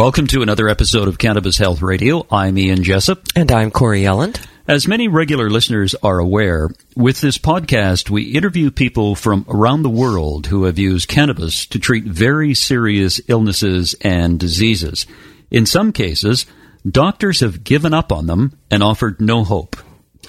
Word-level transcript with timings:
Welcome 0.00 0.28
to 0.28 0.40
another 0.40 0.66
episode 0.70 1.08
of 1.08 1.18
Cannabis 1.18 1.58
Health 1.58 1.82
Radio. 1.82 2.26
I'm 2.30 2.56
Ian 2.56 2.82
Jessop. 2.82 3.32
And 3.36 3.52
I'm 3.52 3.70
Corrie 3.70 4.00
Yelland. 4.00 4.42
As 4.66 4.88
many 4.88 5.08
regular 5.08 5.50
listeners 5.50 5.94
are 6.02 6.18
aware, 6.18 6.70
with 6.96 7.20
this 7.20 7.36
podcast, 7.36 8.08
we 8.08 8.22
interview 8.22 8.70
people 8.70 9.14
from 9.14 9.44
around 9.46 9.82
the 9.82 9.90
world 9.90 10.46
who 10.46 10.64
have 10.64 10.78
used 10.78 11.06
cannabis 11.06 11.66
to 11.66 11.78
treat 11.78 12.04
very 12.04 12.54
serious 12.54 13.20
illnesses 13.28 13.94
and 14.00 14.40
diseases. 14.40 15.04
In 15.50 15.66
some 15.66 15.92
cases, 15.92 16.46
doctors 16.90 17.40
have 17.40 17.62
given 17.62 17.92
up 17.92 18.10
on 18.10 18.26
them 18.26 18.58
and 18.70 18.82
offered 18.82 19.20
no 19.20 19.44
hope. 19.44 19.76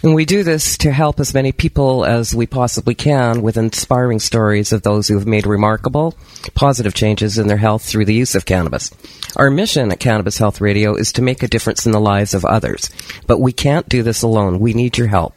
And 0.04 0.16
we 0.16 0.26
do 0.26 0.44
this 0.44 0.80
to 0.80 0.92
help 0.92 1.20
as 1.20 1.34
many 1.34 1.52
people 1.52 2.06
as 2.06 2.34
we 2.34 2.48
possibly 2.48 2.96
can 2.96 3.44
with 3.44 3.56
inspiring 3.56 4.20
stories 4.20 4.72
of 4.72 4.82
those 4.82 5.08
who 5.08 5.16
have 5.16 5.28
made 5.28 5.46
remarkable, 5.46 6.16
positive 6.56 6.96
changes 6.96 7.38
in 7.38 7.48
their 7.48 7.58
health 7.58 7.84
through 7.84 8.06
the 8.06 8.14
use 8.14 8.34
of 8.34 8.46
cannabis. 8.46 8.90
Our 9.36 9.52
mission 9.52 9.92
at 9.92 10.00
Cannabis 10.00 10.40
Health 10.40 10.60
Radio 10.60 10.96
is 10.96 11.14
to 11.14 11.22
make 11.22 11.44
a 11.44 11.48
difference 11.48 11.86
in 11.86 11.92
the 11.92 12.00
lives 12.00 12.34
of 12.34 12.46
others. 12.46 12.90
But 13.28 13.40
we 13.40 13.52
can't 13.52 13.88
do 13.88 14.02
this 14.02 14.24
alone. 14.24 14.60
We 14.60 14.74
need 14.74 14.98
your 14.98 15.08
help. 15.08 15.36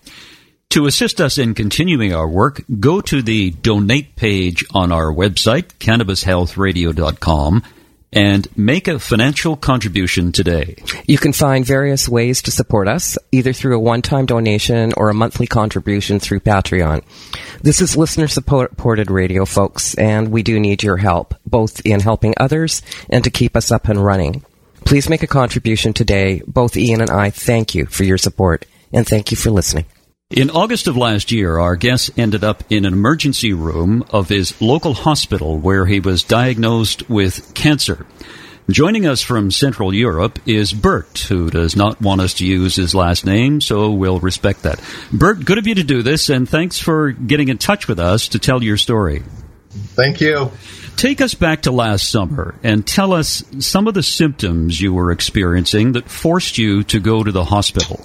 To 0.71 0.87
assist 0.87 1.21
us 1.21 1.39
in 1.39 1.55
continuing 1.55 2.15
our 2.15 2.27
work, 2.27 2.65
go 2.81 3.01
to 3.03 3.23
the 3.23 3.51
donate 3.51 4.17
page 4.17 4.65
on 4.73 4.91
our 4.91 5.12
website, 5.12 5.75
cannabishealthradio.com, 5.78 7.62
and 8.15 8.47
make 8.57 8.89
a 8.89 8.98
financial 8.98 9.57
contribution 9.57 10.33
today. 10.33 10.77
You 11.07 11.19
can 11.19 11.33
find 11.33 11.67
various 11.67 12.09
ways 12.09 12.41
to 12.43 12.51
support 12.51 12.89
us, 12.89 13.19
either 13.33 13.53
through 13.53 13.77
a 13.77 13.81
one-time 13.81 14.27
donation 14.27 14.93
or 14.97 15.11
a 15.11 15.15
monthly 15.15 15.47
contribution 15.47 16.21
through 16.21 16.41
Patreon. 16.41 17.03
This 17.61 17.81
is 17.81 17.97
listener 17.97 18.29
supported 18.29 19.11
radio, 19.11 19.45
folks, 19.45 19.95
and 19.95 20.31
we 20.31 20.43
do 20.43 20.61
need 20.61 20.83
your 20.83 20.98
help, 20.98 21.34
both 21.45 21.84
in 21.84 22.01
helping 22.01 22.34
others 22.37 22.83
and 23.11 23.25
to 23.25 23.31
keep 23.31 23.56
us 23.56 23.73
up 23.73 23.89
and 23.89 24.05
running. 24.05 24.45
Please 24.84 25.09
make 25.09 25.23
a 25.23 25.27
contribution 25.27 25.93
today. 25.93 26.43
Both 26.47 26.77
Ian 26.77 27.01
and 27.01 27.11
I 27.11 27.31
thank 27.31 27.75
you 27.75 27.87
for 27.87 28.05
your 28.05 28.19
support, 28.19 28.67
and 28.93 29.06
thank 29.06 29.31
you 29.31 29.37
for 29.37 29.51
listening. 29.51 29.87
In 30.35 30.51
August 30.51 30.89
of 30.89 30.97
last 30.97 31.31
year, 31.31 31.61
our 31.61 31.77
guest 31.77 32.11
ended 32.19 32.43
up 32.43 32.65
in 32.69 32.85
an 32.85 32.93
emergency 32.93 33.53
room 33.53 34.05
of 34.11 34.29
his 34.29 34.61
local 34.61 34.93
hospital 34.93 35.59
where 35.59 35.87
he 35.87 36.01
was 36.01 36.25
diagnosed 36.25 37.09
with 37.09 37.55
cancer. 37.55 38.05
Joining 38.69 39.07
us 39.07 39.23
from 39.23 39.53
Central 39.53 39.95
Europe 39.95 40.41
is 40.45 40.73
Bert, 40.73 41.21
who 41.29 41.51
does 41.51 41.77
not 41.77 42.01
want 42.01 42.21
us 42.21 42.35
to 42.35 42.47
use 42.47 42.75
his 42.75 42.97
last 42.97 43.25
name, 43.25 43.61
so 43.61 43.93
we'll 43.93 44.19
respect 44.19 44.65
that. 44.65 44.81
Bert, 45.12 45.45
good 45.45 45.59
of 45.59 45.69
you 45.69 45.77
to 45.77 45.85
do 45.85 46.03
this, 46.03 46.29
and 46.29 46.49
thanks 46.49 46.81
for 46.81 47.12
getting 47.12 47.47
in 47.47 47.59
touch 47.59 47.87
with 47.87 48.01
us 48.01 48.27
to 48.27 48.41
tell 48.41 48.61
your 48.61 48.77
story. 48.77 49.23
Thank 49.71 50.21
you. 50.21 50.51
Take 50.97 51.21
us 51.21 51.35
back 51.35 51.62
to 51.62 51.71
last 51.71 52.11
summer 52.11 52.57
and 52.65 52.85
tell 52.85 53.12
us 53.12 53.45
some 53.61 53.87
of 53.87 53.95
the 53.95 54.03
symptoms 54.03 54.81
you 54.81 54.95
were 54.95 55.12
experiencing 55.12 55.93
that 55.93 56.11
forced 56.11 56.59
you 56.59 56.83
to 56.85 56.99
go 56.99 57.23
to 57.23 57.31
the 57.31 57.44
hospital 57.44 58.05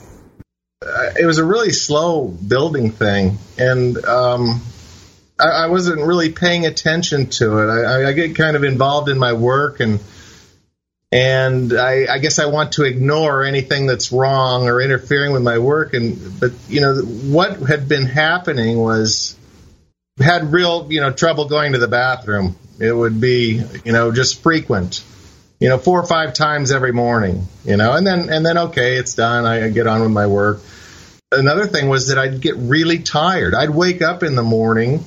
it 0.81 1.25
was 1.25 1.37
a 1.37 1.45
really 1.45 1.71
slow 1.71 2.27
building 2.27 2.91
thing, 2.91 3.37
and 3.57 3.97
um, 4.05 4.61
I, 5.39 5.65
I, 5.65 5.67
wasn't 5.67 6.01
really 6.01 6.31
paying 6.31 6.65
attention 6.65 7.27
to 7.31 7.59
it. 7.59 7.69
I, 7.69 8.09
I, 8.09 8.13
get 8.13 8.35
kind 8.35 8.55
of 8.55 8.63
involved 8.63 9.09
in 9.09 9.19
my 9.19 9.33
work, 9.33 9.81
and 9.81 9.99
and 11.11 11.73
I, 11.73 12.05
I, 12.09 12.19
guess 12.19 12.39
I 12.39 12.45
want 12.45 12.73
to 12.73 12.83
ignore 12.83 13.43
anything 13.43 13.87
that's 13.87 14.13
wrong 14.13 14.69
or 14.69 14.79
interfering 14.79 15.33
with 15.33 15.41
my 15.41 15.57
work. 15.57 15.93
And 15.93 16.39
but 16.39 16.53
you 16.69 16.79
know 16.79 16.95
what 16.95 17.57
had 17.57 17.89
been 17.89 18.05
happening 18.05 18.77
was 18.77 19.35
had 20.17 20.53
real 20.53 20.87
you 20.89 21.01
know 21.01 21.11
trouble 21.11 21.49
going 21.49 21.73
to 21.73 21.79
the 21.79 21.89
bathroom. 21.89 22.55
It 22.79 22.93
would 22.93 23.19
be 23.19 23.61
you 23.83 23.91
know 23.91 24.13
just 24.13 24.41
frequent 24.41 25.03
you 25.59 25.69
know, 25.69 25.77
four 25.77 25.99
or 25.99 26.07
five 26.07 26.33
times 26.33 26.71
every 26.71 26.93
morning, 26.93 27.47
you 27.65 27.77
know, 27.77 27.93
and 27.93 28.07
then, 28.07 28.29
and 28.29 28.45
then, 28.45 28.57
okay, 28.57 28.97
it's 28.97 29.15
done. 29.15 29.45
I, 29.45 29.65
I 29.65 29.69
get 29.69 29.87
on 29.87 30.01
with 30.01 30.11
my 30.11 30.27
work. 30.27 30.61
Another 31.31 31.67
thing 31.67 31.89
was 31.89 32.07
that 32.07 32.17
I'd 32.17 32.41
get 32.41 32.55
really 32.55 32.99
tired. 32.99 33.53
I'd 33.53 33.69
wake 33.69 34.01
up 34.01 34.23
in 34.23 34.35
the 34.35 34.43
morning 34.43 35.05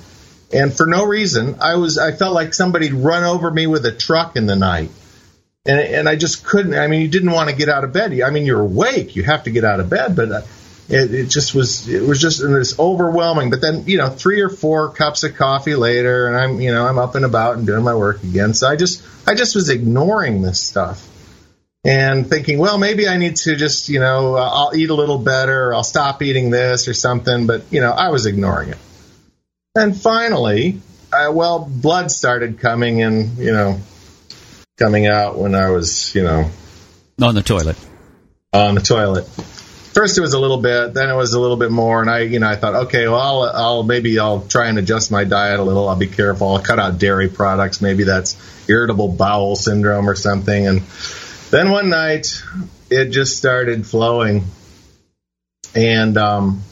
and 0.52 0.72
for 0.72 0.86
no 0.86 1.06
reason, 1.06 1.56
I 1.60 1.76
was, 1.76 1.96
I 1.98 2.12
felt 2.12 2.34
like 2.34 2.52
somebody'd 2.52 2.92
run 2.92 3.24
over 3.24 3.50
me 3.50 3.66
with 3.66 3.86
a 3.86 3.92
truck 3.92 4.36
in 4.36 4.46
the 4.46 4.56
night. 4.56 4.90
And, 5.64 5.78
and 5.78 6.08
I 6.08 6.16
just 6.16 6.44
couldn't, 6.44 6.74
I 6.74 6.88
mean, 6.88 7.00
you 7.00 7.08
didn't 7.08 7.30
want 7.30 7.48
to 7.48 7.56
get 7.56 7.69
out 7.69 7.84
of 7.84 7.92
bed. 7.92 8.20
I 8.20 8.30
mean, 8.30 8.44
you're 8.44 8.60
awake. 8.60 9.16
You 9.16 9.22
have 9.22 9.44
to 9.44 9.50
get 9.50 9.64
out 9.64 9.80
of 9.80 9.88
bed, 9.88 10.14
but 10.14 10.30
uh, 10.30 10.40
it, 10.92 11.12
it 11.12 11.26
just 11.28 11.54
was, 11.54 11.88
it 11.88 12.03
was 12.03 12.20
just 12.20 12.42
it 12.42 12.48
was 12.48 12.78
overwhelming. 12.78 13.50
But 13.50 13.60
then, 13.60 13.84
you 13.86 13.98
know, 13.98 14.08
three 14.10 14.41
or 14.42 14.48
four 14.50 14.91
cups 14.91 15.25
of 15.25 15.34
coffee 15.34 15.75
later 15.75 16.28
and 16.28 16.36
I'm, 16.36 16.60
you 16.60 16.72
know, 16.72 16.86
I'm 16.86 16.98
up 16.98 17.14
and 17.14 17.25
about 17.25 17.56
and 17.56 17.66
doing 17.66 17.82
my 17.82 17.94
work 17.94 18.22
again. 18.22 18.54
So 18.54 18.69
I 18.69 18.76
just, 18.76 19.02
I 19.26 19.34
just 19.34 19.54
was 19.54 19.69
ignoring 19.69 20.42
this 20.42 20.60
stuff 20.60 21.08
and 21.84 22.28
thinking, 22.28 22.58
well, 22.58 22.78
maybe 22.78 23.08
I 23.08 23.16
need 23.16 23.36
to 23.36 23.56
just, 23.56 23.88
you 23.88 23.98
know, 23.98 24.36
uh, 24.36 24.50
I'll 24.52 24.76
eat 24.76 24.91
a 24.91 24.94
little 24.94 25.19
better, 25.19 25.70
or 25.70 25.75
I'll 25.75 25.82
stop 25.82 26.22
eating 26.22 26.50
this 26.50 26.86
or 26.86 26.94
something. 26.94 27.47
But, 27.47 27.64
you 27.72 27.81
know, 27.81 27.91
I 27.91 28.10
was 28.10 28.26
ignoring 28.26 28.69
it. 28.69 28.78
And 29.75 29.97
finally, 29.97 30.81
I, 31.12 31.31
well, 31.31 31.58
blood 31.58 32.10
started 32.10 32.60
coming 32.60 33.02
and, 33.02 33.36
you 33.38 33.52
know, 33.52 33.81
coming 34.78 35.06
out 35.06 35.38
when 35.38 35.54
I 35.54 35.70
was, 35.70 36.14
you 36.14 36.22
know, 36.22 36.50
on 37.20 37.34
the 37.34 37.42
toilet. 37.42 37.76
On 38.52 38.75
the 38.75 38.81
toilet. 38.81 39.28
First, 39.92 40.16
it 40.16 40.22
was 40.22 40.32
a 40.32 40.38
little 40.38 40.56
bit, 40.56 40.94
then 40.94 41.10
it 41.10 41.14
was 41.14 41.34
a 41.34 41.41
little 41.41 41.58
bit 41.58 41.70
more, 41.70 42.00
and 42.00 42.08
I, 42.08 42.20
you 42.20 42.38
know, 42.38 42.48
I 42.48 42.56
thought, 42.56 42.75
okay, 42.86 43.06
well, 43.06 43.20
I'll, 43.20 43.42
I'll 43.42 43.82
maybe 43.82 44.19
I'll 44.19 44.41
try 44.41 44.69
and 44.69 44.78
adjust 44.78 45.10
my 45.10 45.25
diet 45.25 45.60
a 45.60 45.62
little. 45.62 45.86
I'll 45.86 45.97
be 45.97 46.06
careful. 46.06 46.48
I'll 46.48 46.62
cut 46.62 46.78
out 46.78 46.98
dairy 46.98 47.28
products. 47.28 47.82
Maybe 47.82 48.04
that's 48.04 48.36
irritable 48.70 49.08
bowel 49.08 49.54
syndrome 49.54 50.08
or 50.08 50.14
something. 50.14 50.66
And 50.66 50.82
then 51.50 51.70
one 51.70 51.91
night, 51.91 52.42
it 52.88 53.10
just 53.10 53.36
started 53.36 53.86
flowing, 53.86 54.44
and 55.75 56.16
um, 56.16 56.62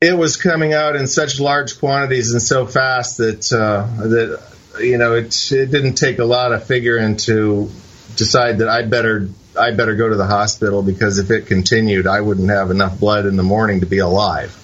it 0.00 0.16
was 0.16 0.38
coming 0.38 0.72
out 0.72 0.96
in 0.96 1.06
such 1.06 1.40
large 1.40 1.78
quantities 1.78 2.32
and 2.32 2.40
so 2.40 2.66
fast 2.66 3.18
that 3.18 3.52
uh, 3.52 3.86
that 4.02 4.42
you 4.80 4.96
know 4.96 5.14
it 5.14 5.52
it 5.52 5.70
didn't 5.70 5.94
take 5.94 6.18
a 6.18 6.24
lot 6.24 6.52
of 6.52 6.66
figuring 6.66 7.16
to 7.16 7.70
decide 8.16 8.58
that 8.58 8.68
I 8.68 8.82
better 8.82 9.28
I 9.56 9.72
better 9.72 9.94
go 9.94 10.08
to 10.08 10.16
the 10.16 10.26
hospital 10.26 10.82
because 10.82 11.18
if 11.18 11.30
it 11.30 11.46
continued, 11.46 12.06
I 12.06 12.20
wouldn't 12.20 12.50
have 12.50 12.70
enough 12.70 12.98
blood 12.98 13.26
in 13.26 13.36
the 13.36 13.42
morning 13.42 13.80
to 13.80 13.86
be 13.86 13.98
alive. 13.98 14.56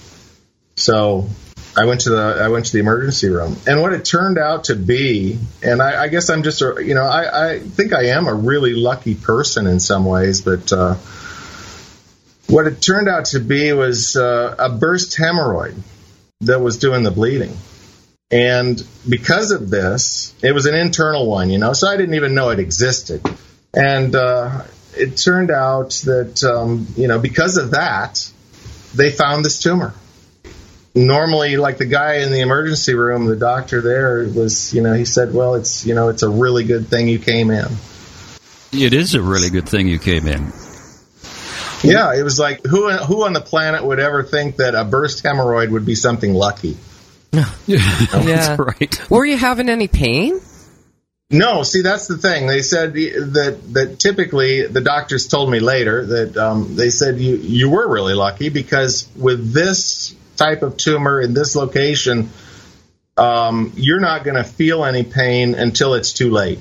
So 0.77 1.28
I 1.77 1.84
went 1.84 2.03
to 2.03 2.11
the 2.11 2.41
I 2.43 2.49
went 2.49 2.67
to 2.67 2.73
the 2.73 2.81
emergency 2.81 3.29
room, 3.29 3.56
and 3.67 3.81
what 3.81 3.93
it 3.93 4.05
turned 4.05 4.39
out 4.39 4.65
to 4.65 4.77
be, 4.77 5.39
and 5.62 5.81
I, 5.81 6.05
I 6.05 6.09
guess 6.09 6.29
I'm 6.29 6.43
just 6.43 6.62
a 6.62 6.77
you 6.84 6.95
know 6.95 7.05
I, 7.05 7.53
I 7.53 7.59
think 7.61 7.93
I 7.93 8.06
am 8.06 8.27
a 8.27 8.34
really 8.34 8.75
lucky 8.75 9.15
person 9.15 9.67
in 9.67 9.79
some 9.79 10.05
ways, 10.05 10.41
but 10.41 10.73
uh, 10.73 10.95
what 12.49 12.67
it 12.67 12.83
turned 12.83 13.09
out 13.09 13.27
to 13.27 13.41
be 13.41 13.73
was 13.73 14.17
uh, 14.17 14.56
a 14.59 14.69
burst 14.69 15.17
hemorrhoid 15.17 15.81
that 16.41 16.61
was 16.61 16.79
doing 16.79 17.05
the 17.05 17.12
bleeding, 17.12 17.56
and 18.33 18.84
because 19.09 19.53
of 19.53 19.71
this, 19.71 20.35
it 20.43 20.53
was 20.53 20.67
an 20.67 20.75
internal 20.75 21.26
one, 21.26 21.50
you 21.50 21.59
know, 21.59 21.73
so 21.73 21.88
I 21.88 21.97
didn't 21.97 22.14
even 22.14 22.35
know 22.35 22.50
it 22.50 22.59
existed, 22.59 23.23
and 23.73 24.17
uh, 24.17 24.62
it 24.96 25.16
turned 25.16 25.50
out 25.50 25.90
that 26.04 26.42
um, 26.44 26.87
you 26.96 27.08
know 27.08 27.19
because 27.19 27.56
of 27.56 27.72
that, 27.72 28.31
they 28.94 29.10
found 29.10 29.44
this 29.44 29.60
tumor. 29.60 29.94
Normally 30.94 31.56
like 31.56 31.78
the 31.78 31.87
guy 31.87 32.16
in 32.16 32.32
the 32.32 32.40
emergency 32.40 32.94
room 32.94 33.26
the 33.26 33.37
doctor 33.37 33.81
there 33.81 34.28
was 34.28 34.75
you 34.75 34.82
know 34.82 34.92
he 34.92 35.04
said 35.04 35.32
well 35.32 35.54
it's 35.54 35.87
you 35.87 35.94
know 35.94 36.08
it's 36.08 36.25
a 36.25 36.28
really 36.28 36.64
good 36.64 36.88
thing 36.88 37.08
you 37.08 37.19
came 37.19 37.50
in. 37.50 37.66
It 38.72 38.92
is 38.92 39.14
a 39.14 39.22
really 39.22 39.50
good 39.50 39.69
thing 39.69 39.87
you 39.87 39.98
came 39.98 40.26
in. 40.26 40.52
Yeah 41.84 42.14
it 42.19 42.25
was 42.25 42.40
like 42.40 42.64
who 42.64 42.90
who 42.90 43.25
on 43.25 43.32
the 43.32 43.40
planet 43.40 43.84
would 43.84 44.00
ever 44.00 44.25
think 44.25 44.56
that 44.56 44.75
a 44.75 44.84
burst 44.84 45.22
hemorrhoid 45.22 45.70
would 45.70 45.87
be 45.87 45.94
something 45.94 46.34
lucky? 46.34 46.76
Yeah, 47.66 48.06
that's 48.12 48.58
right. 48.58 49.10
Were 49.10 49.25
you 49.25 49.37
having 49.37 49.69
any 49.69 49.87
pain 49.87 50.40
no, 51.31 51.62
see 51.62 51.82
that's 51.82 52.09
the 52.09 52.19
thing. 52.19 52.49
They 52.49 52.62
said 52.62 52.93
that 52.94 53.61
that 53.75 53.99
typically 54.00 54.67
the 54.67 54.81
doctors 54.81 55.29
told 55.29 55.49
me 55.49 55.61
later 55.61 56.05
that 56.06 56.37
um, 56.37 56.75
they 56.75 56.91
said 56.91 57.19
you 57.19 57.37
you 57.37 57.71
were 57.71 57.88
really 57.88 58.15
lucky 58.15 58.49
because 58.49 59.09
with 59.17 59.53
this 59.53 60.15
type 60.37 60.62
of 60.62 60.77
tumor 60.77 61.21
in 61.21 61.32
this 61.32 61.55
location, 61.55 62.31
um, 63.17 63.73
you're 63.77 64.00
not 64.00 64.25
going 64.25 64.37
to 64.37 64.44
feel 64.44 64.85
any 64.85 65.05
pain 65.05 65.55
until 65.55 65.94
it's 65.94 66.12
too 66.12 66.31
late. 66.31 66.59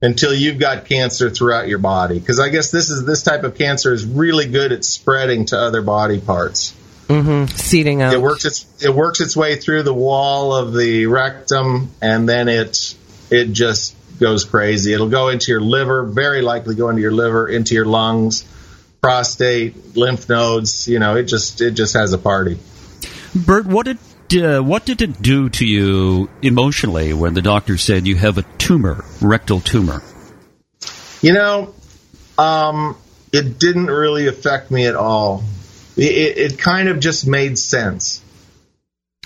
Until 0.00 0.32
you've 0.32 0.58
got 0.58 0.84
cancer 0.84 1.30
throughout 1.30 1.68
your 1.68 1.78
body, 1.78 2.18
because 2.18 2.38
I 2.38 2.50
guess 2.50 2.70
this 2.70 2.90
is 2.90 3.06
this 3.06 3.22
type 3.22 3.44
of 3.44 3.54
cancer 3.54 3.92
is 3.92 4.04
really 4.04 4.46
good 4.46 4.72
at 4.72 4.84
spreading 4.84 5.46
to 5.46 5.58
other 5.58 5.80
body 5.80 6.20
parts. 6.20 6.74
Mm-hmm. 7.08 7.46
Seeding 7.56 8.02
out. 8.02 8.12
It 8.12 8.20
works 8.20 8.44
its 8.44 8.66
it 8.84 8.94
works 8.94 9.20
its 9.20 9.36
way 9.36 9.56
through 9.56 9.84
the 9.84 9.94
wall 9.94 10.54
of 10.54 10.74
the 10.74 11.06
rectum, 11.06 11.90
and 12.02 12.28
then 12.28 12.48
it 12.48 12.94
it 13.30 13.52
just 13.52 13.94
goes 14.18 14.44
crazy. 14.44 14.92
It'll 14.92 15.08
go 15.08 15.28
into 15.28 15.52
your 15.52 15.60
liver, 15.60 16.04
very 16.04 16.42
likely 16.42 16.74
go 16.74 16.88
into 16.88 17.02
your 17.02 17.12
liver, 17.12 17.48
into 17.48 17.74
your 17.74 17.84
lungs, 17.84 18.44
prostate, 19.00 19.96
lymph 19.96 20.28
nodes. 20.28 20.88
You 20.88 20.98
know, 20.98 21.16
it 21.16 21.24
just 21.24 21.60
it 21.60 21.72
just 21.72 21.94
has 21.94 22.12
a 22.12 22.18
party. 22.18 22.58
Bert, 23.34 23.66
what 23.66 23.86
did 23.86 23.98
uh, 24.42 24.62
what 24.62 24.84
did 24.84 25.02
it 25.02 25.20
do 25.20 25.48
to 25.50 25.66
you 25.66 26.28
emotionally 26.42 27.12
when 27.12 27.34
the 27.34 27.42
doctor 27.42 27.76
said 27.76 28.06
you 28.06 28.16
have 28.16 28.38
a 28.38 28.42
tumor, 28.58 29.04
rectal 29.20 29.60
tumor? 29.60 30.02
You 31.22 31.32
know, 31.32 31.74
um, 32.38 32.96
it 33.32 33.58
didn't 33.58 33.86
really 33.86 34.26
affect 34.26 34.70
me 34.70 34.86
at 34.86 34.94
all. 34.94 35.44
It, 35.96 36.52
it 36.52 36.58
kind 36.58 36.88
of 36.88 37.00
just 37.00 37.26
made 37.26 37.58
sense. 37.58 38.22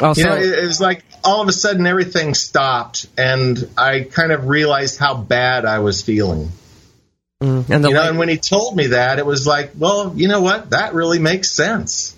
Also, 0.00 0.20
You 0.20 0.26
know, 0.26 0.36
it, 0.36 0.64
it 0.64 0.66
was 0.66 0.80
like 0.80 1.04
all 1.24 1.40
of 1.42 1.48
a 1.48 1.52
sudden 1.52 1.86
everything 1.86 2.34
stopped, 2.34 3.06
and 3.16 3.68
I 3.76 4.00
kind 4.00 4.32
of 4.32 4.48
realized 4.48 4.98
how 4.98 5.14
bad 5.14 5.64
I 5.64 5.80
was 5.80 6.02
feeling. 6.02 6.50
mm, 7.42 7.68
and 7.70 7.84
the 7.84 7.88
you 7.88 7.94
know, 7.94 8.00
light- 8.00 8.08
and 8.10 8.18
when 8.18 8.28
he 8.28 8.36
told 8.36 8.76
me 8.76 8.88
that, 8.88 9.18
it 9.18 9.26
was 9.26 9.46
like, 9.46 9.72
well, 9.78 10.12
you 10.16 10.28
know 10.28 10.40
what? 10.40 10.70
That 10.70 10.94
really 10.94 11.18
makes 11.18 11.50
sense. 11.50 12.14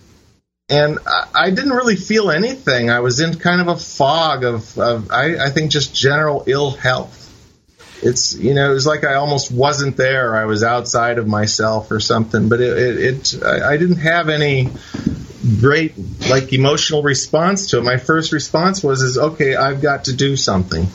And 0.69 0.99
I, 1.07 1.29
I 1.35 1.51
didn't 1.51 1.73
really 1.73 1.97
feel 1.97 2.31
anything. 2.31 2.89
I 2.89 3.01
was 3.01 3.21
in 3.21 3.39
kind 3.39 3.61
of 3.61 3.69
a 3.69 3.77
fog 3.77 4.45
of, 4.45 4.79
of 4.79 5.11
I, 5.11 5.37
I 5.47 5.51
think, 5.51 5.71
just 5.71 5.95
general 5.95 6.45
ill 6.47 6.71
health. 6.71 7.22
It's, 8.03 8.35
you 8.35 8.55
know, 8.55 8.71
it 8.71 8.75
was 8.75 8.87
like 8.87 9.05
I 9.05 9.15
almost 9.15 9.53
wasn't 9.53 9.97
there. 9.97 10.37
I 10.37 10.45
was 10.45 10.63
outside 10.63 11.19
of 11.19 11.27
myself 11.27 11.91
or 11.91 12.01
something. 12.01 12.49
But 12.49 12.61
it, 12.61 12.77
it, 12.77 12.97
it 12.99 13.45
I, 13.45 13.75
I 13.75 13.77
didn't 13.77 13.99
have 13.99 14.29
any 14.29 14.69
great, 15.61 15.95
like, 16.29 16.53
emotional 16.53 17.03
response 17.03 17.71
to 17.71 17.79
it. 17.79 17.83
My 17.83 17.97
first 17.97 18.33
response 18.33 18.83
was, 18.83 19.03
is 19.03 19.19
okay, 19.19 19.55
I've 19.55 19.81
got 19.81 20.05
to 20.05 20.13
do 20.13 20.37
something. 20.37 20.87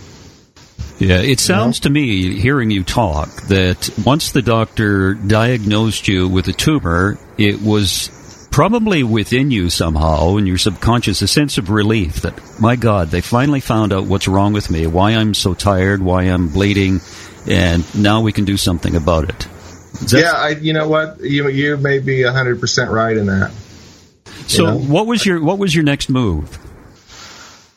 Yeah, 1.00 1.20
it 1.20 1.40
sounds 1.40 1.82
to 1.82 1.92
me, 1.92 2.40
hearing 2.40 2.72
you 2.72 2.84
talk, 2.84 3.30
that 3.50 3.90
once 4.04 4.32
the 4.32 4.42
doctor 4.42 5.14
diagnosed 5.14 6.08
you 6.08 6.28
with 6.28 6.48
a 6.48 6.54
tumor, 6.54 7.20
it 7.38 7.62
was 7.62 8.10
probably 8.58 9.04
within 9.04 9.52
you 9.52 9.70
somehow, 9.70 10.36
in 10.38 10.48
your 10.48 10.58
subconscious, 10.58 11.22
a 11.22 11.28
sense 11.28 11.60
of 11.60 11.70
relief 11.70 12.22
that, 12.22 12.60
my 12.60 12.76
God, 12.76 13.10
they 13.10 13.22
finally 13.22 13.60
found 13.60 13.94
out 13.94 14.06
what's 14.06 14.28
wrong 14.28 14.52
with 14.52 14.72
me, 14.72 14.88
why 14.88 15.12
I'm 15.12 15.36
so 15.36 15.54
tired, 15.54 16.02
why 16.02 16.24
I'm 16.24 16.48
bleeding, 16.48 17.00
and 17.48 17.86
now 17.96 18.22
we 18.22 18.32
can 18.32 18.46
do 18.46 18.58
something 18.58 18.96
about 18.96 19.30
it. 19.30 19.48
that- 20.10 20.22
Yeah, 20.22 20.32
I, 20.32 20.50
you 20.60 20.74
know 20.74 20.88
what? 20.90 21.20
You, 21.22 21.50
you 21.50 21.78
may 21.78 22.00
be 22.00 22.22
100% 22.22 22.90
right 22.90 23.16
in 23.16 23.28
that. 23.28 23.52
So, 24.48 24.66
know? 24.66 24.78
what 24.80 25.06
was 25.06 25.24
your 25.24 25.40
what 25.40 25.60
was 25.60 25.76
your 25.76 25.84
next 25.84 26.10
move? 26.10 26.58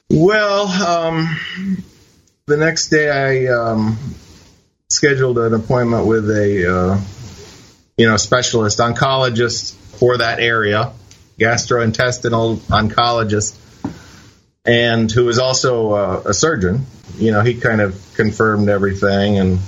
Well, 0.08 0.66
um, 0.66 1.36
the 2.46 2.56
next 2.56 2.88
day 2.88 3.10
I 3.10 3.52
um, 3.52 3.98
scheduled 4.88 5.36
an 5.36 5.52
appointment 5.52 6.06
with 6.06 6.30
a 6.30 6.74
uh, 6.74 7.00
you 7.98 8.06
know 8.06 8.16
specialist 8.16 8.78
oncologist 8.78 9.74
for 10.00 10.16
that 10.18 10.40
area, 10.40 10.92
gastrointestinal 11.38 12.56
oncologist, 12.56 13.56
and 14.64 15.12
who 15.12 15.26
was 15.26 15.38
also 15.38 15.92
uh, 15.92 16.22
a 16.26 16.34
surgeon. 16.34 16.86
You 17.16 17.30
know, 17.30 17.42
he 17.42 17.54
kind 17.54 17.80
of 17.80 18.02
confirmed 18.16 18.68
everything, 18.68 19.38
and 19.38 19.60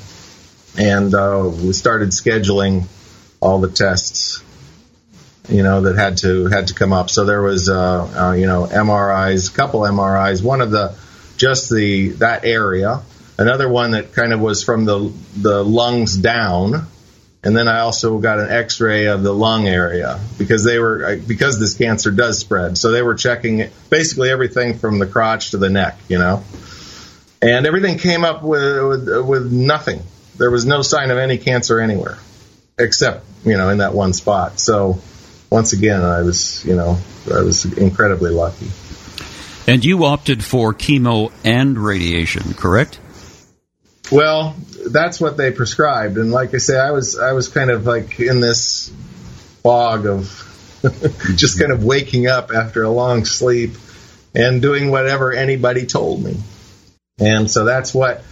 and 0.76 1.14
uh, 1.14 1.48
we 1.62 1.72
started 1.72 2.08
scheduling 2.08 2.86
all 3.40 3.60
the 3.60 3.68
tests 3.68 4.42
you 5.48 5.62
know 5.62 5.82
that 5.82 5.96
had 5.96 6.18
to 6.18 6.46
had 6.46 6.68
to 6.68 6.74
come 6.74 6.92
up. 6.92 7.10
So 7.10 7.24
there 7.24 7.42
was 7.42 7.68
uh, 7.68 8.28
uh, 8.28 8.32
you 8.32 8.46
know 8.46 8.66
MRIs, 8.66 9.52
a 9.52 9.54
couple 9.54 9.80
MRIs, 9.80 10.42
one 10.42 10.60
of 10.60 10.70
the 10.70 10.94
just 11.36 11.70
the 11.70 12.10
that 12.20 12.44
area, 12.44 13.02
another 13.38 13.68
one 13.68 13.92
that 13.92 14.12
kind 14.12 14.32
of 14.32 14.40
was 14.40 14.64
from 14.64 14.84
the 14.84 15.12
the 15.36 15.64
lungs 15.64 16.16
down, 16.16 16.86
and 17.44 17.56
then 17.56 17.68
I 17.68 17.80
also 17.80 18.18
got 18.18 18.38
an 18.38 18.50
X-ray 18.50 19.06
of 19.06 19.22
the 19.22 19.32
lung 19.32 19.66
area 19.66 20.20
because 20.38 20.64
they 20.64 20.78
were 20.78 21.16
because 21.16 21.58
this 21.58 21.74
cancer 21.74 22.10
does 22.10 22.38
spread. 22.38 22.78
So 22.78 22.92
they 22.92 23.02
were 23.02 23.14
checking 23.14 23.68
basically 23.90 24.30
everything 24.30 24.78
from 24.78 24.98
the 24.98 25.06
crotch 25.06 25.50
to 25.50 25.58
the 25.58 25.70
neck, 25.70 25.98
you 26.08 26.18
know, 26.18 26.44
and 27.40 27.66
everything 27.66 27.98
came 27.98 28.24
up 28.24 28.42
with 28.42 29.06
with, 29.06 29.26
with 29.26 29.52
nothing. 29.52 30.02
There 30.36 30.50
was 30.50 30.64
no 30.64 30.82
sign 30.82 31.10
of 31.10 31.18
any 31.18 31.38
cancer 31.38 31.80
anywhere, 31.80 32.18
except 32.78 33.24
you 33.44 33.56
know 33.56 33.70
in 33.70 33.78
that 33.78 33.94
one 33.94 34.12
spot. 34.12 34.60
So 34.60 35.00
once 35.52 35.74
again, 35.74 36.02
I 36.02 36.22
was, 36.22 36.64
you 36.64 36.74
know, 36.74 36.98
I 37.32 37.42
was 37.42 37.66
incredibly 37.76 38.30
lucky. 38.30 38.70
And 39.66 39.84
you 39.84 40.04
opted 40.06 40.42
for 40.42 40.72
chemo 40.72 41.30
and 41.44 41.78
radiation, 41.78 42.54
correct? 42.54 42.98
Well, 44.10 44.56
that's 44.90 45.20
what 45.20 45.36
they 45.36 45.50
prescribed, 45.50 46.18
and 46.18 46.30
like 46.30 46.54
I 46.54 46.58
say, 46.58 46.78
I 46.78 46.90
was, 46.90 47.18
I 47.18 47.32
was 47.32 47.48
kind 47.48 47.70
of 47.70 47.86
like 47.86 48.20
in 48.20 48.40
this 48.40 48.92
fog 49.62 50.06
of 50.06 50.80
just 51.36 51.58
kind 51.58 51.72
of 51.72 51.84
waking 51.84 52.26
up 52.26 52.50
after 52.52 52.82
a 52.82 52.90
long 52.90 53.24
sleep 53.24 53.72
and 54.34 54.60
doing 54.60 54.90
whatever 54.90 55.32
anybody 55.32 55.86
told 55.86 56.22
me, 56.22 56.36
and 57.18 57.50
so 57.50 57.64
that's 57.64 57.94
what 57.94 58.24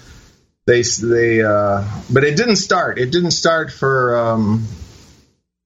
they, 0.67 0.83
they, 0.83 1.43
uh, 1.43 1.85
but 2.13 2.25
it 2.25 2.37
didn't 2.37 2.57
start. 2.57 2.99
It 2.99 3.11
didn't 3.11 3.33
start 3.33 3.73
for. 3.73 4.17
Um, 4.17 4.67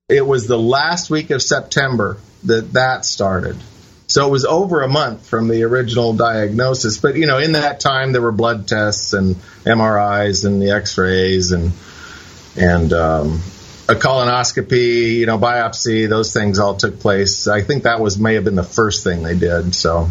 it 0.08 0.26
was 0.26 0.46
the 0.46 0.58
last 0.58 1.08
week 1.08 1.30
of 1.30 1.42
September 1.42 2.18
that 2.44 2.72
that 2.74 3.04
started. 3.04 3.56
So 4.14 4.24
it 4.28 4.30
was 4.30 4.44
over 4.44 4.82
a 4.82 4.88
month 4.88 5.26
from 5.26 5.48
the 5.48 5.64
original 5.64 6.12
diagnosis. 6.12 6.98
But, 6.98 7.16
you 7.16 7.26
know, 7.26 7.38
in 7.38 7.54
that 7.54 7.80
time, 7.80 8.12
there 8.12 8.22
were 8.22 8.30
blood 8.30 8.68
tests 8.68 9.12
and 9.12 9.34
MRIs 9.64 10.44
and 10.44 10.62
the 10.62 10.70
x 10.70 10.96
rays 10.96 11.50
and, 11.50 11.72
and, 12.56 12.92
um, 12.92 13.42
a 13.88 13.94
colonoscopy, 13.94 15.14
you 15.14 15.26
know, 15.26 15.36
biopsy, 15.36 16.08
those 16.08 16.32
things 16.32 16.60
all 16.60 16.76
took 16.76 17.00
place. 17.00 17.48
I 17.48 17.62
think 17.62 17.82
that 17.82 17.98
was 17.98 18.16
may 18.16 18.34
have 18.34 18.44
been 18.44 18.54
the 18.54 18.62
first 18.62 19.02
thing 19.02 19.24
they 19.24 19.36
did. 19.36 19.74
So, 19.74 20.08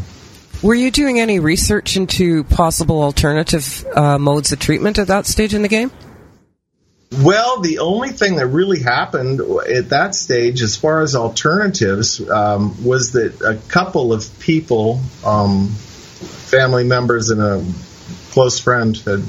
were 0.61 0.75
you 0.75 0.91
doing 0.91 1.21
any 1.21 1.39
research 1.39 1.95
into 1.95 2.43
possible 2.43 3.01
alternative 3.01 3.85
uh, 3.95 4.17
modes 4.17 4.51
of 4.51 4.59
treatment 4.59 4.99
at 4.99 5.07
that 5.07 5.27
stage 5.27 5.53
in 5.53 5.61
the 5.61 5.69
game? 5.69 5.91
Well, 7.21 7.59
the 7.59 7.79
only 7.79 8.09
thing 8.09 8.37
that 8.37 8.47
really 8.47 8.81
happened 8.81 9.39
at 9.39 9.89
that 9.89 10.15
stage, 10.15 10.63
as 10.63 10.75
far 10.75 11.01
as 11.01 11.15
alternatives, 11.15 12.27
um, 12.27 12.83
was 12.83 13.11
that 13.11 13.39
a 13.41 13.55
couple 13.69 14.13
of 14.13 14.39
people, 14.39 14.99
um, 15.23 15.67
family 15.67 16.85
members 16.85 17.29
and 17.29 17.41
a 17.41 17.63
close 18.31 18.59
friend, 18.59 18.97
had 18.97 19.23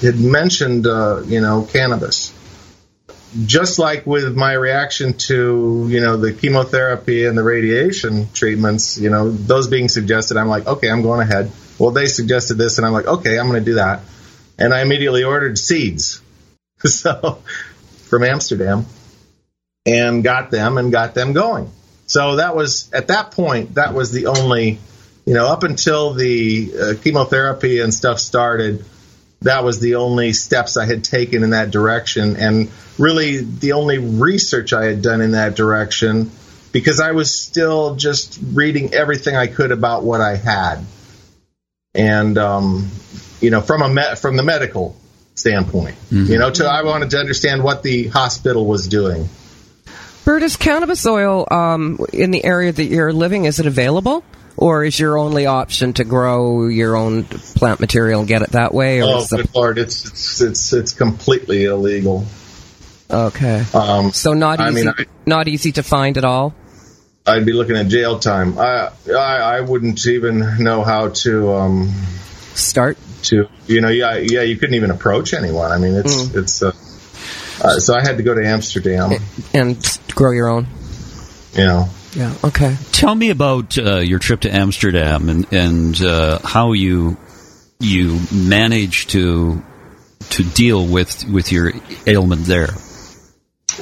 had 0.00 0.18
mentioned, 0.18 0.86
uh, 0.86 1.22
you 1.26 1.40
know, 1.40 1.68
cannabis. 1.70 2.32
Just 3.44 3.78
like 3.78 4.06
with 4.06 4.34
my 4.34 4.52
reaction 4.52 5.14
to, 5.14 5.86
you 5.90 6.00
know, 6.00 6.16
the 6.16 6.32
chemotherapy 6.32 7.26
and 7.26 7.36
the 7.36 7.42
radiation 7.42 8.28
treatments, 8.32 8.96
you 8.96 9.10
know, 9.10 9.30
those 9.30 9.68
being 9.68 9.88
suggested, 9.88 10.36
I'm 10.38 10.48
like, 10.48 10.66
okay, 10.66 10.88
I'm 10.88 11.02
going 11.02 11.20
ahead. 11.20 11.50
Well, 11.78 11.90
they 11.90 12.06
suggested 12.06 12.54
this, 12.54 12.78
and 12.78 12.86
I'm 12.86 12.92
like, 12.92 13.06
okay, 13.06 13.38
I'm 13.38 13.48
going 13.48 13.62
to 13.62 13.70
do 13.70 13.74
that. 13.74 14.00
And 14.58 14.72
I 14.72 14.80
immediately 14.82 15.24
ordered 15.24 15.58
seeds 15.58 16.22
so 16.88 17.42
from 18.08 18.24
Amsterdam 18.24 18.86
and 19.86 20.22
got 20.22 20.50
them 20.50 20.78
and 20.78 20.92
got 20.92 21.14
them 21.14 21.32
going. 21.32 21.70
So 22.06 22.36
that 22.36 22.54
was 22.54 22.92
at 22.92 23.08
that 23.08 23.30
point 23.30 23.74
that 23.74 23.94
was 23.94 24.12
the 24.12 24.26
only, 24.26 24.78
you 25.24 25.34
know, 25.34 25.46
up 25.46 25.62
until 25.62 26.12
the 26.12 26.72
uh, 26.78 26.94
chemotherapy 27.02 27.80
and 27.80 27.92
stuff 27.92 28.18
started, 28.18 28.84
that 29.42 29.64
was 29.64 29.80
the 29.80 29.96
only 29.96 30.32
steps 30.32 30.76
I 30.76 30.84
had 30.84 31.04
taken 31.04 31.42
in 31.42 31.50
that 31.50 31.70
direction 31.70 32.36
and 32.36 32.70
really 32.98 33.38
the 33.38 33.72
only 33.72 33.98
research 33.98 34.72
I 34.72 34.84
had 34.84 35.02
done 35.02 35.20
in 35.20 35.32
that 35.32 35.54
direction 35.54 36.30
because 36.72 37.00
I 37.00 37.12
was 37.12 37.32
still 37.32 37.96
just 37.96 38.38
reading 38.52 38.92
everything 38.94 39.36
I 39.36 39.46
could 39.46 39.72
about 39.72 40.02
what 40.02 40.20
I 40.20 40.36
had. 40.36 40.84
And 41.94 42.36
um, 42.36 42.90
you 43.40 43.50
know, 43.50 43.60
from 43.60 43.82
a 43.82 43.88
me- 43.88 44.16
from 44.16 44.36
the 44.36 44.42
medical 44.42 44.96
standpoint. 45.34 45.96
Mm-hmm. 46.10 46.32
You 46.32 46.38
know, 46.38 46.50
to 46.50 46.64
I 46.64 46.82
wanted 46.84 47.10
to 47.10 47.18
understand 47.18 47.62
what 47.62 47.82
the 47.82 48.08
hospital 48.08 48.66
was 48.66 48.88
doing. 48.88 49.28
Bert, 50.24 50.42
is 50.42 50.56
cannabis 50.56 51.06
oil 51.06 51.46
um, 51.50 51.98
in 52.12 52.30
the 52.30 52.44
area 52.44 52.72
that 52.72 52.84
you're 52.84 53.12
living? 53.12 53.44
Is 53.44 53.60
it 53.60 53.66
available, 53.66 54.24
or 54.56 54.84
is 54.84 54.98
your 54.98 55.18
only 55.18 55.46
option 55.46 55.92
to 55.94 56.04
grow 56.04 56.66
your 56.66 56.96
own 56.96 57.24
plant 57.24 57.80
material 57.80 58.20
and 58.20 58.28
get 58.28 58.42
it 58.42 58.52
that 58.52 58.72
way? 58.72 59.02
Or 59.02 59.06
oh, 59.06 59.26
good 59.28 59.54
lord, 59.54 59.78
it's, 59.78 60.06
it's 60.06 60.40
it's 60.40 60.72
it's 60.72 60.92
completely 60.92 61.64
illegal. 61.64 62.24
Okay. 63.10 63.64
Um, 63.74 64.12
so 64.12 64.32
not 64.32 64.60
easy. 64.60 64.68
I 64.68 64.70
mean, 64.70 64.88
I, 64.88 65.04
not 65.26 65.46
easy 65.46 65.72
to 65.72 65.82
find 65.82 66.16
at 66.16 66.24
all. 66.24 66.54
I'd 67.26 67.44
be 67.44 67.52
looking 67.52 67.76
at 67.76 67.88
jail 67.88 68.18
time. 68.18 68.58
I 68.58 68.92
I, 69.10 69.58
I 69.58 69.60
wouldn't 69.60 70.06
even 70.06 70.62
know 70.62 70.82
how 70.82 71.08
to 71.08 71.52
um, 71.52 71.92
Start. 72.54 72.96
To 73.24 73.48
you 73.66 73.80
know 73.80 73.88
yeah 73.88 74.16
yeah 74.16 74.42
you 74.42 74.56
couldn't 74.56 74.74
even 74.74 74.90
approach 74.90 75.34
anyone. 75.34 75.70
I 75.72 75.78
mean 75.78 75.94
it's 75.94 76.14
Mm. 76.24 76.42
it's 76.42 76.62
uh, 76.62 76.72
uh, 77.62 77.78
so 77.78 77.94
I 77.94 78.02
had 78.02 78.16
to 78.18 78.22
go 78.22 78.34
to 78.34 78.44
Amsterdam. 78.44 79.12
and 79.52 79.98
grow 80.14 80.32
your 80.32 80.48
own. 80.48 80.66
You 81.54 81.66
know. 81.66 81.88
Yeah. 82.14 82.32
Okay. 82.44 82.76
Tell 82.92 83.14
me 83.14 83.30
about 83.30 83.76
uh, 83.78 83.96
your 83.96 84.18
trip 84.18 84.40
to 84.40 84.50
Amsterdam 84.54 85.28
and 85.28 85.52
and 85.52 86.00
uh, 86.02 86.38
how 86.44 86.72
you 86.72 87.16
you 87.80 88.20
managed 88.32 89.10
to 89.10 89.62
to 90.30 90.42
deal 90.44 90.86
with 90.86 91.24
with 91.28 91.50
your 91.52 91.72
ailment 92.06 92.46
there. 92.46 92.68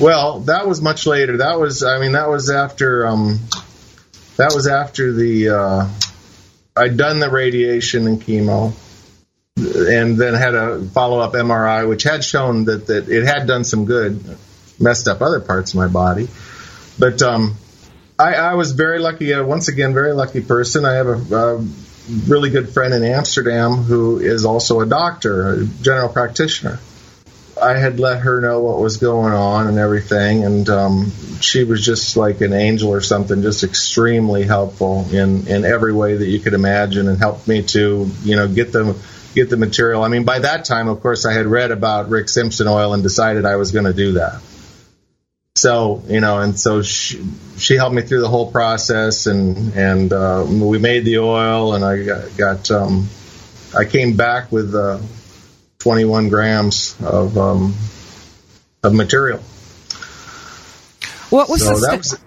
Well, 0.00 0.40
that 0.40 0.66
was 0.66 0.80
much 0.80 1.06
later. 1.06 1.36
That 1.38 1.60
was, 1.60 1.82
I 1.82 1.98
mean, 1.98 2.12
that 2.12 2.30
was 2.30 2.48
after, 2.48 3.06
um, 3.06 3.40
that 4.38 4.52
was 4.54 4.66
after 4.66 5.12
the, 5.12 5.50
uh, 5.50 5.88
I'd 6.74 6.96
done 6.96 7.20
the 7.20 7.28
radiation 7.30 8.06
and 8.06 8.18
chemo, 8.18 8.72
and 9.66 10.16
then 10.16 10.34
had 10.34 10.54
a 10.54 10.82
follow 10.82 11.20
up 11.20 11.32
MRI, 11.32 11.88
which 11.88 12.02
had 12.02 12.24
shown 12.24 12.64
that 12.66 12.86
that 12.86 13.08
it 13.08 13.24
had 13.24 13.46
done 13.46 13.64
some 13.64 13.84
good, 13.84 14.38
messed 14.78 15.08
up 15.08 15.20
other 15.20 15.40
parts 15.40 15.72
of 15.72 15.78
my 15.78 15.88
body, 15.88 16.28
but 16.98 17.22
um, 17.22 17.56
I, 18.18 18.34
I 18.34 18.54
was 18.54 18.72
very 18.72 18.98
lucky. 18.98 19.32
Uh, 19.32 19.44
once 19.44 19.68
again, 19.68 19.94
very 19.94 20.12
lucky 20.12 20.40
person. 20.40 20.84
I 20.84 20.94
have 20.94 21.06
a, 21.06 21.36
a 21.36 21.66
really 22.26 22.50
good 22.50 22.68
friend 22.68 22.92
in 22.94 23.04
Amsterdam 23.04 23.76
who 23.76 24.18
is 24.18 24.44
also 24.44 24.80
a 24.80 24.86
doctor, 24.86 25.54
a 25.54 25.64
general 25.64 26.08
practitioner. 26.08 26.78
I 27.60 27.76
had 27.76 28.00
let 28.00 28.20
her 28.20 28.40
know 28.40 28.60
what 28.60 28.80
was 28.80 28.96
going 28.96 29.32
on 29.32 29.68
and 29.68 29.78
everything, 29.78 30.44
and 30.44 30.68
um, 30.68 31.12
she 31.40 31.64
was 31.64 31.84
just 31.84 32.16
like 32.16 32.40
an 32.40 32.52
angel 32.52 32.90
or 32.90 33.00
something, 33.00 33.42
just 33.42 33.62
extremely 33.62 34.42
helpful 34.42 35.06
in 35.12 35.46
in 35.46 35.64
every 35.64 35.92
way 35.92 36.16
that 36.16 36.26
you 36.26 36.40
could 36.40 36.54
imagine, 36.54 37.08
and 37.08 37.18
helped 37.18 37.46
me 37.46 37.62
to 37.62 38.10
you 38.24 38.36
know 38.36 38.48
get 38.48 38.72
the 38.72 38.96
get 39.34 39.50
the 39.50 39.56
material. 39.56 40.02
I 40.02 40.08
mean, 40.08 40.24
by 40.24 40.40
that 40.40 40.64
time, 40.64 40.88
of 40.88 41.00
course, 41.00 41.26
I 41.26 41.32
had 41.32 41.46
read 41.46 41.70
about 41.70 42.08
Rick 42.08 42.28
Simpson 42.28 42.68
oil 42.68 42.94
and 42.94 43.02
decided 43.02 43.44
I 43.44 43.56
was 43.56 43.72
going 43.72 43.86
to 43.86 43.92
do 43.92 44.12
that. 44.12 44.40
So 45.54 46.02
you 46.08 46.20
know, 46.20 46.38
and 46.38 46.58
so 46.58 46.82
she, 46.82 47.22
she 47.58 47.76
helped 47.76 47.94
me 47.94 48.02
through 48.02 48.22
the 48.22 48.28
whole 48.28 48.50
process, 48.50 49.26
and 49.26 49.74
and 49.74 50.12
uh, 50.12 50.46
we 50.48 50.78
made 50.78 51.04
the 51.04 51.18
oil, 51.18 51.74
and 51.74 51.84
I 51.84 52.02
got, 52.04 52.36
got 52.36 52.70
um, 52.70 53.08
I 53.76 53.84
came 53.84 54.16
back 54.16 54.50
with. 54.50 54.74
Uh, 54.74 54.98
21 55.82 56.28
grams 56.28 56.96
of 57.02 57.36
um, 57.36 57.74
of 58.84 58.94
material. 58.94 59.40
What 61.30 61.48
was 61.48 61.62
So 61.62 61.70
the 61.70 62.02
sta- 62.02 62.18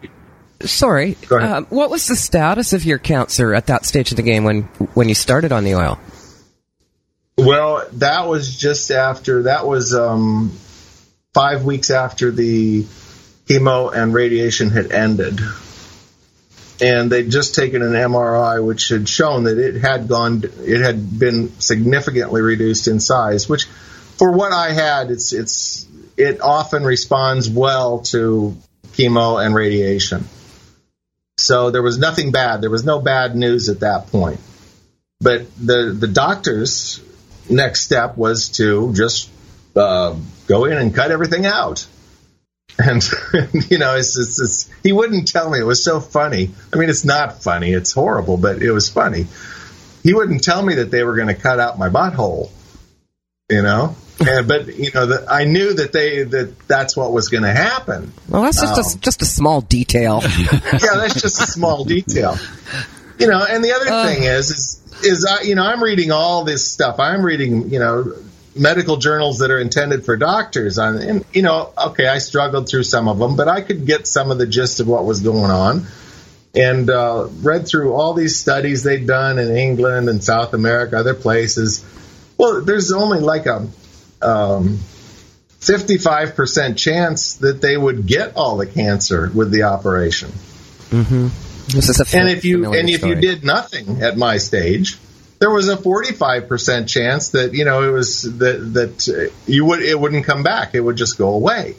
was 0.60 0.70
sorry? 0.70 1.16
Um, 1.32 1.66
what 1.70 1.90
was 1.90 2.08
the 2.08 2.18
status 2.18 2.74
of 2.74 2.84
your 2.84 2.98
cancer 2.98 3.56
at 3.56 3.68
that 3.68 3.86
stage 3.86 4.12
of 4.12 4.18
the 4.18 4.24
game 4.24 4.44
when 4.44 4.64
when 4.94 5.08
you 5.08 5.16
started 5.16 5.54
on 5.54 5.64
the 5.64 5.76
oil? 5.76 6.00
Well. 7.38 7.88
That 7.94 8.28
was 8.28 8.56
just 8.56 8.92
after. 8.92 9.44
That 9.44 9.68
was 9.68 9.94
um, 9.94 10.52
five 11.34 11.64
weeks 11.66 11.90
after 11.90 12.32
the 12.32 12.84
chemo 13.48 13.94
and 13.94 14.14
radiation 14.14 14.70
had 14.70 14.92
ended, 14.92 15.40
and 16.82 17.12
they'd 17.12 17.30
just 17.30 17.56
taken 17.56 17.82
an 17.82 17.94
MRI, 17.94 18.66
which 18.66 18.90
had 18.90 19.08
shown 19.08 19.46
that 19.46 19.58
it 19.58 19.76
had 19.76 20.08
gone. 20.08 20.44
It 20.60 20.82
had 20.82 21.20
been 21.20 21.60
significantly 21.60 22.42
reduced 22.42 22.88
in 22.88 23.00
size, 23.00 23.48
which, 23.48 23.66
for 24.18 24.32
what 24.32 24.52
I 24.52 24.72
had, 24.72 25.12
it's 25.12 25.34
it's 25.34 25.88
it 26.18 26.42
often 26.42 26.84
responds 26.84 27.50
well 27.50 28.00
to 28.00 28.58
chemo 28.94 29.46
and 29.46 29.54
radiation. 29.54 30.26
So 31.38 31.70
there 31.70 31.84
was 31.84 31.98
nothing 31.98 32.32
bad. 32.32 32.62
There 32.62 32.70
was 32.70 32.86
no 32.86 33.00
bad 33.02 33.36
news 33.36 33.70
at 33.70 33.82
that 33.82 34.08
point. 34.08 34.40
But 35.20 35.46
the 35.58 35.96
the 35.98 36.08
doctor's 36.08 37.02
next 37.50 37.82
step 37.82 38.18
was 38.18 38.50
to 38.58 38.94
just 38.94 39.30
uh, 39.76 40.16
go 40.48 40.66
in 40.66 40.78
and 40.78 40.94
cut 40.94 41.12
everything 41.12 41.46
out. 41.46 41.86
And 42.78 43.02
you 43.70 43.78
know, 43.78 43.96
it's, 43.96 44.18
it's, 44.18 44.40
it's 44.42 44.70
he 44.84 44.92
wouldn't 44.92 45.28
tell 45.30 45.50
me. 45.50 45.60
It 45.60 45.66
was 45.66 45.84
so 45.84 46.00
funny. 46.00 46.52
I 46.74 46.78
mean, 46.78 46.90
it's 46.90 47.06
not 47.06 47.42
funny. 47.42 47.72
It's 47.72 47.94
horrible, 47.94 48.38
but 48.38 48.62
it 48.62 48.72
was 48.72 48.90
funny. 48.90 49.28
He 50.04 50.14
wouldn't 50.14 50.44
tell 50.44 50.62
me 50.62 50.76
that 50.76 50.92
they 50.92 51.04
were 51.04 51.16
going 51.16 51.30
to 51.30 51.34
cut 51.36 51.60
out 51.60 51.80
my 51.80 51.90
butthole. 51.90 52.52
You 53.50 53.62
know, 53.62 53.96
and 54.28 54.48
but 54.48 54.76
you 54.76 54.92
know 54.92 55.06
that 55.06 55.32
I 55.32 55.44
knew 55.46 55.74
that 55.76 55.94
they 55.94 56.24
that 56.24 56.68
that's 56.68 56.98
what 56.98 57.14
was 57.14 57.30
going 57.30 57.44
to 57.44 57.54
happen. 57.54 58.12
Well, 58.28 58.42
that's 58.42 58.60
just 58.60 58.74
Um, 58.94 58.98
a, 58.98 59.02
just 59.02 59.22
a 59.22 59.26
small 59.26 59.62
detail. 59.62 60.22
yeah, 60.24 60.60
that's 60.96 61.22
just 61.22 61.42
a 61.42 61.46
small 61.48 61.86
detail. 61.86 62.38
You 63.20 63.28
know, 63.28 63.46
and 63.48 63.64
the 63.64 63.72
other 63.74 63.86
Uh. 63.90 64.04
thing 64.08 64.24
is, 64.24 64.50
is, 64.50 64.85
is 65.04 65.26
I, 65.26 65.42
you 65.42 65.56
know, 65.56 65.64
I'm 65.64 65.84
reading 65.84 66.12
all 66.12 66.44
this 66.44 66.70
stuff. 66.70 67.00
I'm 67.00 67.24
reading, 67.24 67.70
you 67.70 67.80
know, 67.80 68.14
medical 68.56 68.98
journals 68.98 69.40
that 69.40 69.52
are 69.52 69.60
intended 69.60 70.06
for 70.06 70.16
doctors. 70.16 70.78
On, 70.78 70.98
and 70.98 71.26
you 71.34 71.42
know, 71.42 71.74
okay, 71.88 72.08
I 72.08 72.20
struggled 72.20 72.70
through 72.70 72.84
some 72.84 73.08
of 73.08 73.20
them, 73.20 73.36
but 73.36 73.48
I 73.48 73.62
could 73.62 73.86
get 73.86 74.08
some 74.08 74.32
of 74.32 74.38
the 74.38 74.48
gist 74.48 74.80
of 74.80 74.88
what 74.88 75.06
was 75.06 75.22
going 75.22 75.52
on. 75.52 75.86
And 76.56 76.90
uh, 76.90 77.28
read 77.42 77.68
through 77.68 77.94
all 77.94 78.14
these 78.14 78.38
studies 78.38 78.84
they'd 78.84 79.06
done 79.06 79.40
in 79.40 79.56
England 79.58 80.08
and 80.08 80.24
South 80.24 80.54
America, 80.54 80.98
other 80.98 81.14
places. 81.14 81.84
Well, 82.38 82.62
there's 82.62 82.94
only 82.94 83.20
like 83.20 83.46
a 83.46 83.68
um, 84.22 84.80
55% 85.60 86.78
chance 86.78 87.36
that 87.36 87.60
they 87.60 87.76
would 87.76 88.08
get 88.08 88.38
all 88.38 88.56
the 88.56 88.68
cancer 88.68 89.30
with 89.34 89.52
the 89.52 89.64
operation. 89.64 90.32
This 91.68 91.90
is 91.90 92.00
a 92.00 92.18
And 92.18 92.30
if 92.30 92.46
you 92.46 92.74
and 92.74 92.90
if 92.90 93.04
you 93.04 93.16
did 93.16 93.44
nothing 93.44 94.02
at 94.02 94.18
my 94.18 94.38
stage, 94.38 94.98
there 95.40 95.50
was 95.50 95.68
a 95.68 95.76
45% 95.76 96.88
chance 96.88 97.30
that 97.30 97.54
you 97.54 97.66
know 97.66 97.88
it 97.88 97.92
was 97.92 98.22
that 98.24 98.74
that 98.74 99.10
uh, 99.10 99.34
you 99.48 99.66
would 99.66 99.82
it 99.82 100.00
wouldn't 100.00 100.26
come 100.26 100.44
back. 100.44 100.76
It 100.76 100.82
would 100.82 100.96
just 100.96 101.18
go 101.18 101.30
away. 101.30 101.76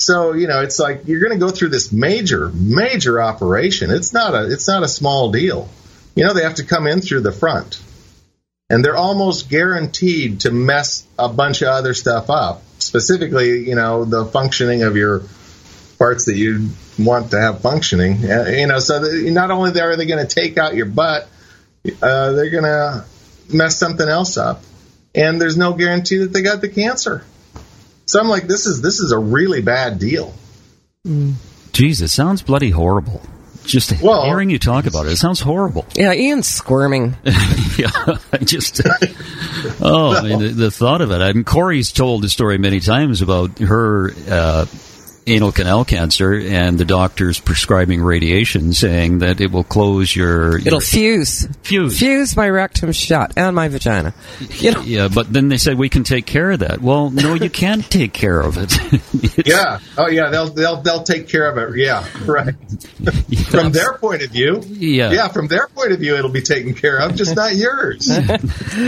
So, 0.00 0.32
you 0.32 0.48
know, 0.48 0.60
it's 0.60 0.78
like 0.78 1.06
you're 1.06 1.20
going 1.20 1.38
to 1.38 1.38
go 1.38 1.50
through 1.50 1.68
this 1.68 1.92
major 1.92 2.50
major 2.50 3.22
operation. 3.22 3.90
It's 3.90 4.12
not 4.12 4.34
a 4.34 4.52
it's 4.52 4.68
not 4.68 4.82
a 4.82 4.88
small 4.88 5.30
deal. 5.30 5.68
You 6.14 6.24
know, 6.24 6.34
they 6.34 6.42
have 6.42 6.56
to 6.56 6.64
come 6.64 6.86
in 6.86 7.00
through 7.00 7.20
the 7.20 7.32
front. 7.32 7.80
And 8.70 8.84
they're 8.84 8.96
almost 8.96 9.50
guaranteed 9.50 10.40
to 10.40 10.50
mess 10.50 11.06
a 11.18 11.28
bunch 11.28 11.62
of 11.62 11.68
other 11.68 11.92
stuff 11.92 12.30
up. 12.30 12.62
Specifically, 12.78 13.68
you 13.68 13.74
know, 13.74 14.04
the 14.04 14.24
functioning 14.24 14.82
of 14.82 14.96
your 14.96 15.22
parts 15.98 16.24
that 16.26 16.36
you 16.36 16.70
want 16.98 17.30
to 17.32 17.40
have 17.40 17.60
functioning. 17.60 18.30
Uh, 18.30 18.44
you 18.48 18.66
know, 18.66 18.78
so 18.78 19.00
that 19.00 19.30
not 19.30 19.50
only 19.50 19.78
are 19.80 19.96
they 19.96 20.06
going 20.06 20.26
to 20.26 20.32
take 20.32 20.58
out 20.58 20.74
your 20.74 20.86
butt, 20.86 21.28
uh, 22.02 22.32
they're 22.32 22.50
going 22.50 22.64
to 22.64 23.04
mess 23.52 23.78
something 23.78 24.08
else 24.08 24.36
up, 24.36 24.62
and 25.14 25.40
there's 25.40 25.56
no 25.56 25.72
guarantee 25.74 26.18
that 26.18 26.32
they 26.32 26.42
got 26.42 26.60
the 26.60 26.68
cancer. 26.68 27.24
So 28.06 28.20
I'm 28.20 28.28
like, 28.28 28.46
this 28.46 28.66
is 28.66 28.80
this 28.82 29.00
is 29.00 29.12
a 29.12 29.18
really 29.18 29.62
bad 29.62 29.98
deal. 29.98 30.34
Jeez, 31.06 32.00
it 32.02 32.08
sounds 32.08 32.42
bloody 32.42 32.70
horrible. 32.70 33.20
Just 33.64 34.00
Well- 34.02 34.24
hearing 34.26 34.50
you 34.50 34.58
talk 34.58 34.84
about 34.86 35.06
it, 35.06 35.12
it 35.12 35.16
sounds 35.16 35.40
horrible. 35.40 35.86
yeah, 35.94 36.12
Ian's 36.12 36.46
squirming. 36.46 37.16
yeah, 37.78 37.90
I 38.32 38.38
just. 38.42 38.82
oh, 39.80 40.14
I 40.14 40.22
mean, 40.22 40.38
the, 40.38 40.48
the 40.48 40.70
thought 40.70 41.00
of 41.00 41.10
it. 41.10 41.20
I 41.22 41.32
mean, 41.32 41.44
Corrie's 41.44 41.90
told 41.90 42.22
the 42.22 42.28
story 42.28 42.58
many 42.58 42.80
times 42.80 43.22
about 43.22 43.58
her 43.60 44.10
uh, 44.28 44.66
anal 45.26 45.52
canal 45.52 45.84
cancer 45.84 46.32
and 46.34 46.78
the 46.78 46.84
doctors 46.84 47.40
prescribing 47.40 48.02
radiation, 48.02 48.72
saying 48.72 49.18
that 49.18 49.40
it 49.40 49.50
will 49.50 49.64
close 49.64 50.14
your. 50.14 50.58
It'll 50.58 50.72
your 50.72 50.80
fuse, 50.80 51.46
fuse. 51.62 51.98
fuse 51.98 52.36
my 52.36 52.48
rectum 52.48 52.92
shut 52.92 53.32
and 53.36 53.54
my 53.56 53.68
vagina. 53.68 54.14
You 54.50 54.72
know, 54.72 54.82
Yeah, 54.82 55.08
but 55.08 55.32
then 55.32 55.48
they 55.48 55.56
said 55.56 55.78
we 55.78 55.88
can 55.88 56.04
take 56.04 56.26
care 56.26 56.50
of 56.50 56.60
that. 56.60 56.80
Well, 56.80 57.10
no, 57.10 57.34
you 57.34 57.50
can't 57.50 57.84
take 57.90 58.12
care 58.12 58.40
of 58.40 58.56
it. 58.58 58.74
Yeah. 59.44 59.80
Oh 59.98 60.08
yeah. 60.08 60.30
They'll 60.30 60.48
they'll 60.48 60.80
they'll 60.80 61.02
take 61.02 61.28
care 61.28 61.50
of 61.50 61.58
it. 61.58 61.76
Yeah. 61.78 62.06
Right. 62.24 62.54
From 63.50 63.72
their 63.72 63.94
point 63.94 64.22
of 64.22 64.30
view. 64.30 64.62
Yeah. 64.66 65.10
Yeah. 65.10 65.28
From 65.28 65.48
their 65.48 65.66
point 65.68 65.92
of 65.92 65.98
view, 65.98 66.14
it'll 66.16 66.30
be 66.30 66.40
taken 66.40 66.74
care 66.74 66.98
of, 66.98 67.14
just 67.14 67.34
not 67.36 67.54
yours. 67.54 68.08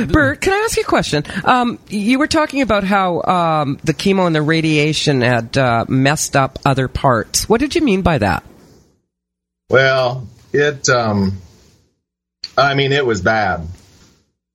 Bert, 0.09 0.41
can 0.41 0.53
I 0.53 0.63
ask 0.65 0.77
you 0.77 0.83
a 0.83 0.87
question? 0.87 1.25
Um, 1.45 1.79
you 1.89 2.19
were 2.19 2.27
talking 2.27 2.63
about 2.63 2.85
how 2.85 3.23
um, 3.23 3.79
the 3.85 3.93
chemo 3.93 4.27
and 4.27 4.35
the 4.35 4.43
radiation 4.43 5.21
had 5.21 5.57
uh, 5.59 5.85
messed 5.89 6.26
up 6.35 6.59
other 6.65 6.89
parts. 6.89 7.49
What 7.49 7.61
did 7.61 7.75
you 7.75 7.83
mean 7.83 8.03
by 8.03 8.19
that? 8.19 8.43
Well, 9.71 10.27
it. 10.53 10.89
Um, 10.89 11.39
I 12.57 12.75
mean, 12.75 12.93
it 12.93 13.05
was 13.05 13.21
bad. 13.21 13.67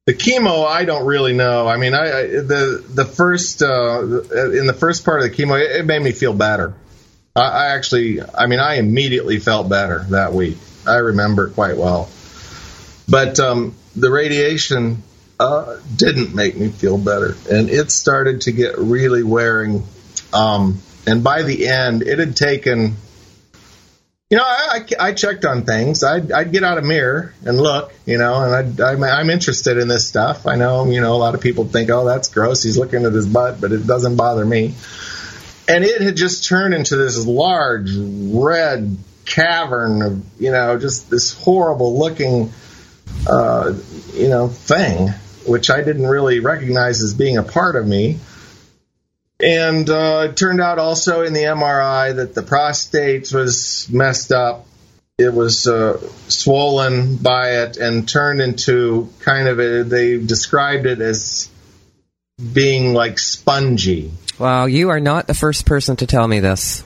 The 0.07 0.13
chemo, 0.13 0.65
I 0.65 0.85
don't 0.85 1.05
really 1.05 1.33
know. 1.33 1.67
I 1.67 1.77
mean, 1.77 1.93
I, 1.93 2.05
I 2.05 2.27
the 2.27 2.83
the 2.89 3.05
first 3.05 3.61
uh, 3.61 4.01
in 4.01 4.65
the 4.65 4.75
first 4.77 5.05
part 5.05 5.21
of 5.21 5.29
the 5.29 5.35
chemo, 5.35 5.61
it, 5.63 5.81
it 5.81 5.85
made 5.85 6.01
me 6.01 6.11
feel 6.11 6.33
better. 6.33 6.73
I, 7.35 7.41
I 7.41 7.65
actually, 7.75 8.21
I 8.21 8.47
mean, 8.47 8.59
I 8.59 8.75
immediately 8.75 9.39
felt 9.39 9.69
better 9.69 10.05
that 10.09 10.33
week. 10.33 10.57
I 10.87 10.95
remember 10.95 11.49
quite 11.49 11.77
well. 11.77 12.09
But 13.07 13.39
um, 13.39 13.75
the 13.95 14.09
radiation 14.09 15.03
uh, 15.39 15.77
didn't 15.95 16.33
make 16.33 16.57
me 16.57 16.69
feel 16.69 16.97
better, 16.97 17.35
and 17.49 17.69
it 17.69 17.91
started 17.91 18.41
to 18.41 18.51
get 18.51 18.77
really 18.77 19.23
wearing. 19.23 19.83
Um, 20.33 20.81
and 21.07 21.23
by 21.23 21.43
the 21.43 21.67
end, 21.67 22.03
it 22.03 22.19
had 22.19 22.35
taken 22.35 22.95
you 24.31 24.37
know, 24.37 24.45
I, 24.45 24.85
I, 24.97 25.07
I 25.07 25.13
checked 25.13 25.43
on 25.43 25.65
things. 25.65 26.05
I'd, 26.05 26.31
I'd 26.31 26.53
get 26.53 26.63
out 26.63 26.77
a 26.77 26.81
mirror 26.81 27.33
and 27.45 27.57
look, 27.57 27.93
you 28.05 28.17
know, 28.17 28.41
and 28.41 28.55
I'd, 28.55 28.79
I'm, 28.79 29.03
I'm 29.03 29.29
interested 29.29 29.77
in 29.77 29.89
this 29.89 30.07
stuff. 30.07 30.47
I 30.47 30.55
know, 30.55 30.89
you 30.89 31.01
know, 31.01 31.13
a 31.13 31.17
lot 31.17 31.35
of 31.35 31.41
people 31.41 31.65
think, 31.65 31.89
oh, 31.89 32.05
that's 32.05 32.29
gross. 32.29 32.63
He's 32.63 32.77
looking 32.77 33.03
at 33.03 33.11
his 33.11 33.27
butt, 33.27 33.59
but 33.59 33.73
it 33.73 33.85
doesn't 33.85 34.15
bother 34.15 34.45
me. 34.45 34.73
And 35.67 35.83
it 35.83 36.01
had 36.01 36.15
just 36.15 36.45
turned 36.45 36.73
into 36.73 36.95
this 36.95 37.25
large 37.25 37.91
red 37.93 38.97
cavern 39.25 40.01
of, 40.01 40.41
you 40.41 40.51
know, 40.51 40.79
just 40.79 41.09
this 41.09 41.33
horrible 41.33 41.99
looking, 41.99 42.53
uh, 43.29 43.73
you 44.13 44.29
know, 44.29 44.47
thing, 44.47 45.09
which 45.45 45.69
I 45.69 45.81
didn't 45.81 46.07
really 46.07 46.39
recognize 46.39 47.03
as 47.03 47.13
being 47.13 47.37
a 47.37 47.43
part 47.43 47.75
of 47.75 47.85
me. 47.85 48.17
And 49.41 49.89
uh, 49.89 50.27
it 50.29 50.37
turned 50.37 50.61
out 50.61 50.77
also 50.77 51.23
in 51.23 51.33
the 51.33 51.43
MRI 51.43 52.15
that 52.15 52.35
the 52.35 52.43
prostate 52.43 53.31
was 53.33 53.87
messed 53.89 54.31
up. 54.31 54.67
It 55.17 55.33
was 55.33 55.67
uh, 55.67 55.99
swollen 56.27 57.17
by 57.17 57.63
it 57.63 57.77
and 57.77 58.07
turned 58.07 58.41
into 58.41 59.09
kind 59.19 59.47
of 59.47 59.59
a, 59.59 59.83
they 59.83 60.17
described 60.17 60.85
it 60.85 61.01
as 61.01 61.49
being 62.53 62.93
like 62.93 63.19
spongy. 63.19 64.11
Wow, 64.39 64.65
you 64.65 64.89
are 64.89 64.99
not 64.99 65.27
the 65.27 65.33
first 65.33 65.65
person 65.65 65.95
to 65.97 66.07
tell 66.07 66.27
me 66.27 66.39
this. 66.39 66.83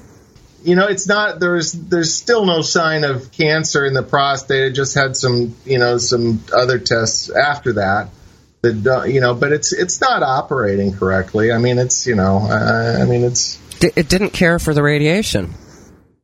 You 0.63 0.75
know, 0.75 0.87
it's 0.87 1.07
not 1.07 1.39
there's 1.39 1.73
there's 1.73 2.13
still 2.13 2.45
no 2.45 2.61
sign 2.61 3.03
of 3.03 3.31
cancer 3.31 3.85
in 3.85 3.93
the 3.93 4.01
prostate. 4.01 4.63
It 4.63 4.71
just 4.71 4.95
had 4.95 5.15
some, 5.15 5.55
you 5.63 5.77
know, 5.77 5.99
some 5.99 6.43
other 6.51 6.79
tests 6.79 7.29
after 7.29 7.73
that 7.73 8.09
that 8.71 9.11
you 9.11 9.21
know, 9.21 9.33
but 9.33 9.51
it's 9.51 9.73
it's 9.73 10.01
not 10.01 10.23
operating 10.23 10.93
correctly. 10.93 11.51
I 11.51 11.57
mean, 11.57 11.77
it's 11.77 12.05
you 12.07 12.15
know, 12.15 12.37
uh, 12.37 12.99
I 13.01 13.05
mean, 13.05 13.23
it's 13.23 13.59
it 13.81 14.09
didn't 14.09 14.31
care 14.31 14.59
for 14.59 14.73
the 14.73 14.83
radiation. 14.83 15.53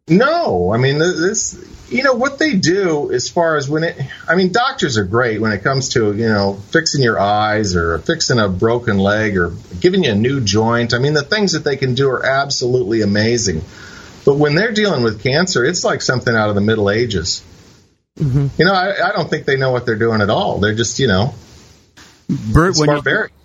No, 0.08 0.74
I 0.74 0.78
mean 0.78 1.00
this. 1.00 1.58
You 1.90 2.04
know 2.04 2.14
what 2.14 2.40
they 2.40 2.56
do 2.56 3.12
as 3.12 3.30
far 3.30 3.58
as 3.58 3.70
when 3.70 3.84
it. 3.84 3.98
I 4.28 4.36
mean, 4.36 4.52
doctors 4.52 4.98
are 4.98 5.04
great 5.04 5.42
when 5.42 5.52
it 5.52 5.64
comes 5.64 5.90
to 5.90 6.14
you 6.14 6.28
know 6.28 6.56
fixing 6.72 7.04
your 7.04 7.20
eyes 7.20 7.76
or 7.76 8.00
fixing 8.00 8.40
a 8.40 8.50
broken 8.50 8.98
leg 8.98 9.38
or 9.38 9.54
giving 9.80 10.04
you 10.04 10.12
a 10.12 10.16
new 10.16 10.42
joint. 10.42 10.94
I 10.94 11.00
mean, 11.00 11.14
the 11.14 11.24
things 11.24 11.54
that 11.54 11.64
they 11.64 11.78
can 11.78 11.96
do 11.96 12.10
are 12.10 12.26
absolutely 12.26 13.02
amazing. 13.02 13.62
But 14.26 14.36
when 14.36 14.56
they're 14.56 14.72
dealing 14.72 15.04
with 15.04 15.24
cancer, 15.24 15.66
it's 15.66 15.84
like 15.84 16.02
something 16.02 16.36
out 16.36 16.50
of 16.50 16.56
the 16.56 16.62
Middle 16.62 16.90
Ages. 16.90 17.44
Mm-hmm. 18.20 18.48
You 18.58 18.66
know, 18.66 18.74
I, 18.74 19.10
I 19.10 19.12
don't 19.14 19.30
think 19.30 19.46
they 19.46 19.58
know 19.58 19.72
what 19.72 19.86
they're 19.86 19.96
doing 19.96 20.22
at 20.22 20.30
all. 20.30 20.60
They're 20.60 20.76
just, 20.76 21.00
you 21.00 21.08
know, 21.08 21.34
Bert, 22.32 22.78
when 22.78 23.02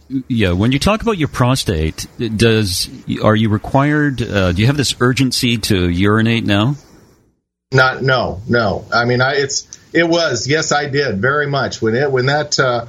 you, 0.09 0.25
yeah, 0.29 0.53
when 0.53 0.71
you 0.71 0.79
talk 0.79 1.03
about 1.03 1.19
your 1.19 1.29
prostate, 1.29 2.07
does 2.19 2.89
are 3.23 3.35
you 3.35 3.49
required? 3.49 4.23
Uh, 4.23 4.53
do 4.53 4.61
you 4.61 4.67
have 4.67 4.77
this 4.77 4.95
urgency 5.01 5.59
to 5.59 5.89
urinate 5.89 6.45
now? 6.45 6.77
Not, 7.73 8.03
no, 8.03 8.41
no. 8.49 8.85
I 8.93 9.07
mean, 9.07 9.21
I 9.21 9.35
it's 9.35 9.67
it 9.93 10.09
was 10.09 10.47
yes, 10.47 10.71
I 10.71 10.89
did 10.89 11.21
very 11.21 11.49
much 11.49 11.83
when 11.83 11.97
it 11.97 12.13
when 12.13 12.27
that 12.27 12.59
uh, 12.61 12.87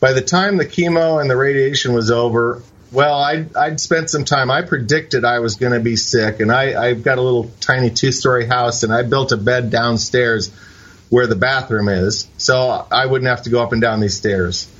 by 0.00 0.14
the 0.14 0.22
time 0.22 0.56
the 0.56 0.64
chemo 0.64 1.20
and 1.20 1.28
the 1.28 1.36
radiation 1.36 1.92
was 1.92 2.10
over. 2.10 2.62
Well, 2.90 3.18
I'd, 3.18 3.56
I'd 3.56 3.80
spent 3.80 4.08
some 4.08 4.24
time. 4.24 4.52
I 4.52 4.62
predicted 4.62 5.24
I 5.24 5.40
was 5.40 5.56
going 5.56 5.72
to 5.72 5.80
be 5.80 5.96
sick, 5.96 6.38
and 6.38 6.52
I, 6.52 6.80
I've 6.80 7.02
got 7.02 7.18
a 7.18 7.22
little 7.22 7.50
tiny 7.60 7.90
two 7.90 8.12
story 8.12 8.46
house, 8.46 8.84
and 8.84 8.92
I 8.92 9.02
built 9.02 9.32
a 9.32 9.36
bed 9.36 9.70
downstairs 9.70 10.52
where 11.10 11.26
the 11.26 11.34
bathroom 11.34 11.88
is, 11.88 12.28
so 12.38 12.86
I 12.90 13.06
wouldn't 13.06 13.28
have 13.28 13.42
to 13.42 13.50
go 13.50 13.62
up 13.62 13.72
and 13.72 13.82
down 13.82 14.00
these 14.00 14.16
stairs. 14.16 14.70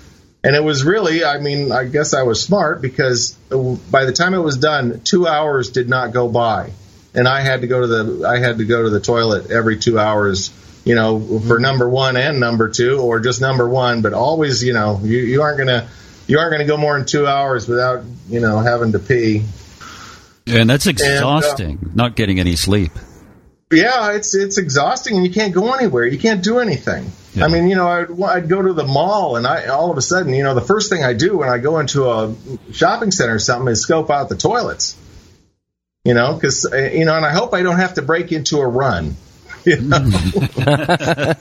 And 0.45 0.55
it 0.55 0.63
was 0.63 0.85
really, 0.85 1.25
I 1.25 1.39
mean, 1.39 1.73
I 1.73 1.87
guess 1.87 2.13
I 2.13 2.25
was 2.25 2.43
smart 2.43 2.83
because 2.83 3.33
by 3.33 4.05
the 4.05 4.13
time 4.13 4.35
it 4.35 4.41
was 4.41 4.59
done, 4.59 5.01
two 5.03 5.27
hours 5.27 5.71
did 5.71 5.89
not 5.89 6.13
go 6.13 6.29
by, 6.29 6.71
and 7.15 7.27
I 7.27 7.41
had 7.41 7.63
to 7.63 7.67
go 7.67 7.81
to 7.81 7.87
the 7.87 8.29
I 8.29 8.41
had 8.41 8.59
to 8.59 8.67
go 8.67 8.83
to 8.83 8.91
the 8.91 9.01
toilet 9.01 9.51
every 9.51 9.79
two 9.79 9.99
hours, 9.99 10.53
you 10.85 10.97
know, 10.97 11.41
for 11.41 11.59
number 11.59 11.89
one 11.89 12.19
and 12.19 12.41
number 12.41 12.69
two, 12.69 13.01
or 13.01 13.21
just 13.21 13.41
number 13.41 13.67
one. 13.67 14.03
But 14.03 14.13
always, 14.13 14.63
you 14.63 14.75
know, 14.75 15.01
you, 15.03 15.17
you 15.17 15.41
aren't 15.41 15.57
gonna 15.57 15.89
you 16.27 16.39
aren't 16.39 16.53
gonna 16.53 16.67
go 16.67 16.77
more 16.77 16.99
than 16.99 17.07
two 17.07 17.27
hours 17.27 17.67
without 17.67 18.05
you 18.29 18.41
know 18.41 18.59
having 18.59 18.93
to 18.93 18.99
pee. 18.99 19.45
And 20.47 20.69
that's 20.69 20.87
exhausting, 20.87 21.79
and, 21.81 21.87
uh, 21.87 21.91
not 21.95 22.17
getting 22.17 22.39
any 22.39 22.57
sleep. 22.57 22.93
Yeah, 23.73 24.13
it's 24.13 24.35
it's 24.35 24.59
exhausting, 24.59 25.17
and 25.17 25.27
you 25.27 25.33
can't 25.33 25.55
go 25.55 25.73
anywhere. 25.73 26.05
You 26.05 26.19
can't 26.19 26.45
do 26.45 26.59
anything. 26.59 27.11
Yeah. 27.35 27.45
I 27.47 27.49
mean, 27.49 27.69
you 27.69 27.75
know, 27.75 27.89
I'd, 27.89 28.23
I'd 28.23 28.49
go 28.49 28.63
to 28.63 28.73
the 28.73 28.85
mall, 28.85 29.37
and 29.37 29.47
I 29.47 29.67
all 29.67 29.91
of 29.91 29.99
a 29.99 30.03
sudden, 30.03 30.33
you 30.33 30.45
know, 30.45 30.55
the 30.55 30.61
first 30.61 30.89
thing 30.89 31.03
I 31.03 31.15
do 31.15 31.39
when 31.39 31.49
I 31.49 31.59
go 31.59 31.81
into 31.81 32.09
a 32.09 32.35
shopping 32.73 33.11
center 33.11 33.35
or 33.35 33.39
something 33.41 33.69
is 33.73 33.83
scope 33.83 34.09
out 34.09 34.29
the 34.29 34.37
toilets. 34.37 34.97
You 36.05 36.15
know, 36.15 36.35
because 36.35 36.71
uh, 36.71 36.77
you 36.77 37.05
know, 37.07 37.17
and 37.17 37.27
I 37.27 37.33
hope 37.33 37.55
I 37.55 37.63
don't 37.63 37.79
have 37.79 37.95
to 37.95 38.03
break 38.03 38.31
into 38.33 38.59
a 38.59 38.67
run. 38.67 39.17
You 39.67 39.81
know, 39.81 39.99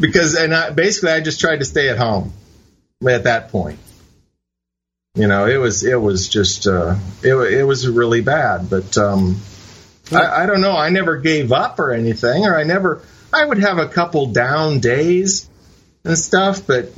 because 0.00 0.34
and 0.34 0.52
I, 0.52 0.70
basically 0.70 1.12
I 1.12 1.20
just 1.20 1.38
tried 1.38 1.60
to 1.60 1.64
stay 1.64 1.88
at 1.90 1.96
home 1.96 2.32
at 3.08 3.22
that 3.22 3.50
point. 3.50 3.78
You 5.14 5.28
know, 5.28 5.46
it 5.46 5.58
was 5.58 5.84
it 5.84 5.94
was 5.94 6.28
just 6.28 6.66
uh, 6.66 6.96
it 7.22 7.34
it 7.34 7.62
was 7.62 7.86
really 7.86 8.20
bad, 8.20 8.68
but 8.68 8.98
um, 8.98 9.40
I, 10.10 10.42
I 10.42 10.46
don't 10.46 10.60
know. 10.60 10.76
I 10.76 10.88
never 10.88 11.18
gave 11.18 11.52
up 11.52 11.78
or 11.78 11.92
anything, 11.92 12.46
or 12.46 12.58
I 12.58 12.64
never 12.64 13.02
I 13.32 13.44
would 13.44 13.58
have 13.58 13.78
a 13.78 13.88
couple 13.88 14.26
down 14.26 14.80
days 14.80 15.48
and 16.04 16.18
stuff, 16.18 16.66
but 16.66 16.92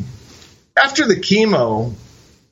after 0.77 1.07
the 1.07 1.17
chemo 1.17 1.95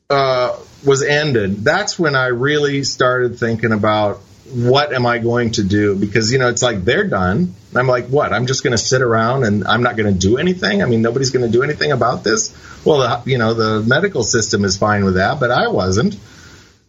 uh, 0.08 0.56
was 0.84 1.02
ended, 1.02 1.64
that's 1.64 1.98
when 1.98 2.14
I 2.14 2.26
really 2.26 2.84
started 2.84 3.38
thinking 3.38 3.72
about 3.72 4.20
what 4.52 4.92
am 4.92 5.06
I 5.06 5.18
going 5.18 5.52
to 5.52 5.62
do? 5.62 5.94
Because, 5.94 6.32
you 6.32 6.38
know, 6.38 6.48
it's 6.48 6.62
like 6.62 6.84
they're 6.84 7.08
done. 7.08 7.54
I'm 7.74 7.86
like, 7.86 8.06
what? 8.08 8.32
I'm 8.32 8.46
just 8.46 8.62
going 8.62 8.72
to 8.72 8.78
sit 8.78 9.00
around 9.00 9.44
and 9.44 9.66
I'm 9.66 9.82
not 9.82 9.96
going 9.96 10.12
to 10.12 10.18
do 10.18 10.36
anything? 10.36 10.82
I 10.82 10.86
mean, 10.86 11.00
nobody's 11.00 11.30
going 11.30 11.46
to 11.46 11.50
do 11.50 11.62
anything 11.62 11.92
about 11.92 12.22
this? 12.22 12.54
Well, 12.84 12.98
the, 12.98 13.30
you 13.30 13.38
know, 13.38 13.54
the 13.54 13.82
medical 13.82 14.22
system 14.22 14.64
is 14.64 14.76
fine 14.76 15.04
with 15.04 15.14
that, 15.14 15.40
but 15.40 15.50
I 15.50 15.68
wasn't. 15.68 16.16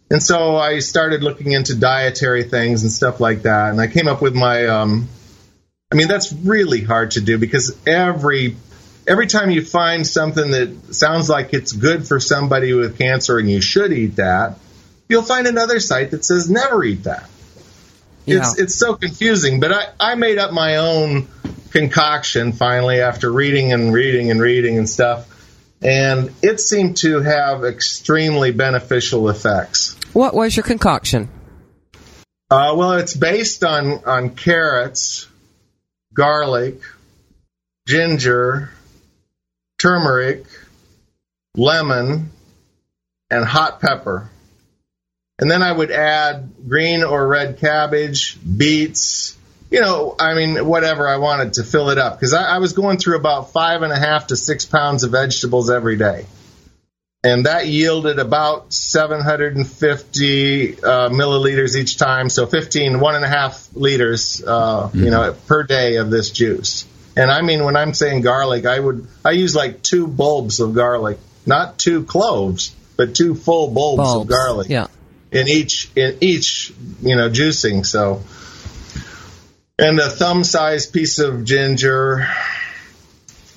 And 0.10 0.22
so 0.22 0.58
I 0.58 0.80
started 0.80 1.24
looking 1.24 1.54
into 1.54 1.76
dietary 1.76 2.44
things 2.44 2.84
and 2.84 2.92
stuff 2.92 3.20
like 3.20 3.44
that. 3.44 3.70
And 3.70 3.80
I 3.80 3.88
came 3.88 4.08
up 4.08 4.22
with 4.22 4.36
my 4.36 4.66
um, 4.68 5.08
I 5.94 5.96
mean, 5.96 6.08
that's 6.08 6.34
really 6.34 6.82
hard 6.82 7.12
to 7.12 7.22
do 7.22 7.38
because 7.38 7.78
every 7.86 8.56
every 9.06 9.28
time 9.28 9.52
you 9.52 9.64
find 9.64 10.08
something 10.08 10.50
that 10.50 10.96
sounds 10.96 11.30
like 11.30 11.54
it's 11.54 11.72
good 11.72 12.08
for 12.08 12.20
somebody 12.20 12.74
with 12.74 12.98
cancer 12.98 13.38
and 13.38 13.48
you 13.48 13.62
should 13.62 13.94
eat 13.94 14.16
that, 14.16 14.58
you'll 15.08 15.22
find 15.22 15.46
another 15.46 15.80
site 15.80 16.10
that 16.10 16.26
says 16.26 16.50
never 16.50 16.84
eat 16.84 17.04
that. 17.04 17.30
Yeah. 18.26 18.38
It's 18.38 18.60
it's 18.60 18.76
so 18.76 18.96
confusing, 18.96 19.60
but 19.60 19.72
I, 19.72 19.90
I 20.00 20.16
made 20.16 20.40
up 20.40 20.52
my 20.52 20.78
own 20.78 21.28
concoction 21.70 22.54
finally 22.54 23.00
after 23.00 23.32
reading 23.32 23.72
and 23.72 23.94
reading 23.94 24.32
and 24.32 24.42
reading 24.42 24.80
and 24.80 24.90
stuff. 24.90 25.30
And 25.84 26.34
it 26.42 26.60
seemed 26.60 26.98
to 26.98 27.20
have 27.20 27.64
extremely 27.66 28.50
beneficial 28.50 29.30
effects. 29.30 29.96
What 30.14 30.34
was 30.34 30.58
your 30.58 30.64
concoction? 30.64 31.30
Uh, 32.50 32.74
well, 32.76 32.94
it's 32.94 33.16
based 33.16 33.64
on, 33.64 34.04
on 34.06 34.32
carrots, 34.32 35.28
garlic, 36.14 36.82
ginger, 37.88 38.70
turmeric, 39.80 40.46
lemon, 41.56 42.32
and 43.30 43.46
hot 43.46 43.82
pepper. 43.82 44.30
And 45.40 45.50
then 45.50 45.62
I 45.62 45.72
would 45.72 45.92
add 45.92 46.52
green 46.68 47.04
or 47.04 47.28
red 47.28 47.58
cabbage, 47.58 48.38
beets, 48.58 49.36
you 49.72 49.82
know, 49.82 50.16
I 50.20 50.36
mean, 50.36 50.66
whatever 50.68 51.08
I 51.08 51.18
wanted 51.18 51.54
to 51.54 51.64
fill 51.64 51.90
it 51.90 51.98
up. 51.98 52.16
Because 52.16 52.34
I, 52.34 52.56
I, 52.56 52.58
was 52.60 52.74
going 52.74 52.98
through 52.98 53.18
about 53.18 53.52
five 53.52 53.82
and 53.82 53.92
a 53.92 53.98
half 53.98 54.28
to 54.28 54.38
six 54.38 54.66
pounds 54.66 55.04
of 55.04 55.12
vegetables 55.12 55.72
every 55.72 55.98
day 55.98 56.28
and 57.24 57.46
that 57.46 57.68
yielded 57.68 58.20
about 58.20 58.74
750 58.74 60.74
uh, 60.74 61.10
milliliters 61.10 61.76
each 61.76 61.98
time, 61.98 62.30
so 62.30 62.46
15, 62.46 63.00
one 63.00 63.16
and 63.16 63.24
a 63.24 63.30
half 63.30 63.70
liters, 63.74 64.44
uh, 64.46 64.88
mm-hmm. 64.88 65.04
you 65.04 65.10
know, 65.10 65.34
per 65.48 65.64
day 65.64 65.96
of 65.96 66.10
this 66.10 66.32
juice. 66.32 66.86
And 67.16 67.32
I 67.32 67.42
mean, 67.42 67.64
when 67.64 67.78
I'm 67.78 67.94
saying 67.94 68.22
garlic, 68.22 68.66
I 68.66 68.80
would 68.80 69.08
I 69.24 69.32
use 69.32 69.56
like 69.56 69.84
two 69.84 70.08
bulbs 70.08 70.60
of 70.60 70.74
garlic, 70.74 71.20
not 71.46 71.78
two 71.78 72.04
cloves, 72.04 72.76
but 72.98 73.16
two 73.16 73.36
full 73.36 73.70
bulbs, 73.70 74.02
bulbs. 74.02 74.24
of 74.24 74.30
garlic. 74.30 74.70
Yeah. 74.70 74.88
In 75.32 75.48
each 75.48 75.92
in 75.96 76.18
each 76.22 76.74
you 77.02 77.16
know 77.16 77.30
juicing, 77.30 77.86
so 77.86 78.24
and 79.78 80.00
a 80.00 80.10
thumb 80.10 80.44
sized 80.44 80.92
piece 80.92 81.20
of 81.20 81.46
ginger, 81.46 82.28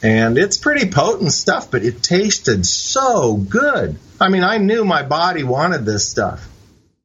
and 0.06 0.38
it's 0.38 0.56
pretty 0.56 0.88
potent 0.88 1.32
stuff, 1.32 1.68
but 1.68 1.82
it 1.82 2.00
tasted 2.00 2.64
so 2.64 3.34
good. 3.36 3.98
I 4.20 4.28
mean, 4.28 4.44
I 4.44 4.58
knew 4.58 4.84
my 4.84 5.02
body 5.02 5.42
wanted 5.42 5.84
this 5.84 6.08
stuff. 6.08 6.48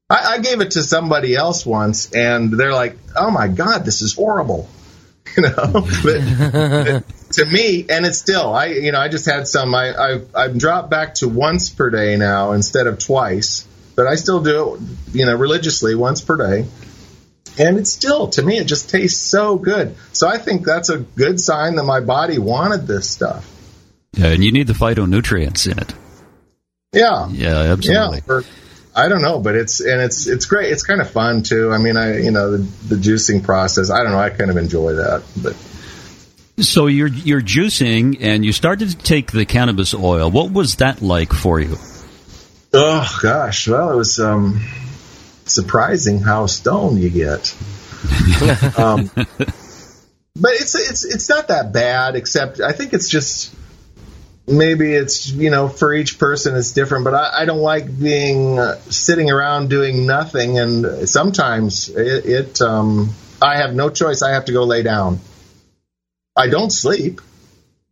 I, 0.08 0.34
I 0.34 0.38
gave 0.38 0.62
it 0.62 0.72
to 0.72 0.84
somebody 0.84 1.34
else 1.36 1.66
once, 1.66 2.12
and 2.12 2.54
they're 2.54 2.74
like, 2.74 2.98
"Oh 3.16 3.32
my 3.32 3.48
god, 3.48 3.86
this 3.86 4.04
is 4.04 4.14
horrible," 4.14 4.70
you 5.36 5.42
know. 5.42 5.52
but, 6.04 7.04
to 7.32 7.46
me, 7.46 7.88
and 7.90 8.06
it's 8.06 8.20
still, 8.20 8.54
I 8.54 8.66
you 8.68 8.92
know, 8.92 9.00
I 9.00 9.08
just 9.08 9.26
had 9.26 9.48
some. 9.48 9.74
I 9.74 9.98
I've, 9.98 10.36
I've 10.36 10.58
dropped 10.60 10.92
back 10.92 11.16
to 11.16 11.28
once 11.28 11.72
per 11.72 11.90
day 11.90 12.18
now 12.18 12.52
instead 12.52 12.86
of 12.86 13.00
twice, 13.00 13.68
but 13.96 14.06
I 14.06 14.14
still 14.14 14.44
do 14.44 14.76
it, 14.76 14.82
you 15.14 15.26
know, 15.26 15.36
religiously 15.36 15.96
once 15.96 16.22
per 16.22 16.38
day. 16.38 16.68
And 17.58 17.78
it's 17.78 17.92
still 17.92 18.28
to 18.30 18.42
me 18.42 18.58
it 18.58 18.66
just 18.66 18.90
tastes 18.90 19.20
so 19.22 19.58
good. 19.58 19.96
So 20.14 20.28
I 20.28 20.38
think 20.38 20.66
that's 20.66 20.90
a 20.90 20.98
good 21.00 21.40
sign 21.40 21.76
that 21.76 21.84
my 21.84 22.00
body 22.00 22.38
wanted 22.38 22.88
this 22.88 23.10
stuff. 23.10 23.48
Yeah, 24.14 24.28
and 24.28 24.44
you 24.44 24.52
need 24.52 24.68
the 24.68 24.74
phytonutrients 24.74 25.72
in 25.72 25.80
it. 25.80 25.94
Yeah, 26.94 27.30
Yeah, 27.30 27.72
absolutely. 27.74 28.22
yeah. 28.28 28.42
I 28.94 29.08
don't 29.08 29.22
know, 29.22 29.40
but 29.40 29.56
it's 29.56 29.80
and 29.80 30.02
it's 30.02 30.28
it's 30.28 30.46
great. 30.46 30.72
It's 30.74 30.84
kind 30.84 31.00
of 31.00 31.10
fun 31.10 31.44
too. 31.44 31.72
I 31.72 31.78
mean, 31.78 31.96
I 31.96 32.20
you 32.20 32.32
know 32.32 32.52
the, 32.58 32.96
the 32.96 32.96
juicing 32.96 33.42
process. 33.42 33.90
I 33.90 34.04
don't 34.04 34.12
know. 34.12 34.20
I 34.20 34.30
kind 34.30 34.52
of 34.52 34.58
enjoy 34.58 34.96
that, 34.96 35.24
but 35.42 35.56
So 36.66 36.88
you're 36.88 37.08
you're 37.08 37.40
juicing, 37.42 38.18
and 38.20 38.44
you 38.44 38.52
started 38.52 38.90
to 38.90 38.98
take 38.98 39.32
the 39.32 39.46
cannabis 39.46 39.94
oil. 39.94 40.30
What 40.30 40.52
was 40.52 40.76
that 40.78 41.02
like 41.02 41.32
for 41.32 41.62
you? 41.62 41.78
oh 42.74 43.20
gosh, 43.22 43.70
well, 43.70 43.92
it 43.94 43.96
was 43.96 44.20
um, 44.20 44.62
surprising 45.52 46.20
how 46.20 46.46
stoned 46.46 47.00
you 47.00 47.10
get. 47.10 47.56
um, 48.78 49.12
but 50.36 50.54
it's 50.54 50.76
it's 50.76 51.06
it's 51.06 51.30
not 51.30 51.50
that 51.50 51.72
bad. 51.74 52.16
Except 52.16 52.60
I 52.60 52.72
think 52.72 52.94
it's 52.94 53.10
just 53.10 53.54
maybe 54.48 54.94
it's 54.94 55.30
you 55.30 55.50
know 55.50 55.68
for 55.68 55.94
each 55.94 56.20
person 56.20 56.56
it's 56.56 56.72
different. 56.72 57.06
But 57.06 57.14
I, 57.14 57.42
I 57.42 57.46
don't 57.46 57.60
like 57.60 58.00
being 58.00 58.60
uh, 58.60 58.76
sitting 58.90 59.30
around 59.30 59.70
doing 59.70 60.06
nothing. 60.06 60.60
And 60.60 61.08
sometimes 61.08 61.90
it, 61.90 62.26
it 62.26 62.62
um, 62.62 63.14
I 63.42 63.58
have 63.58 63.74
no 63.74 63.90
choice. 63.90 64.22
I 64.22 64.34
have 64.34 64.46
to 64.46 64.54
go 64.54 64.64
lay 64.64 64.84
down. 64.84 65.20
I 66.36 66.48
don't 66.48 66.72
sleep. 66.72 67.22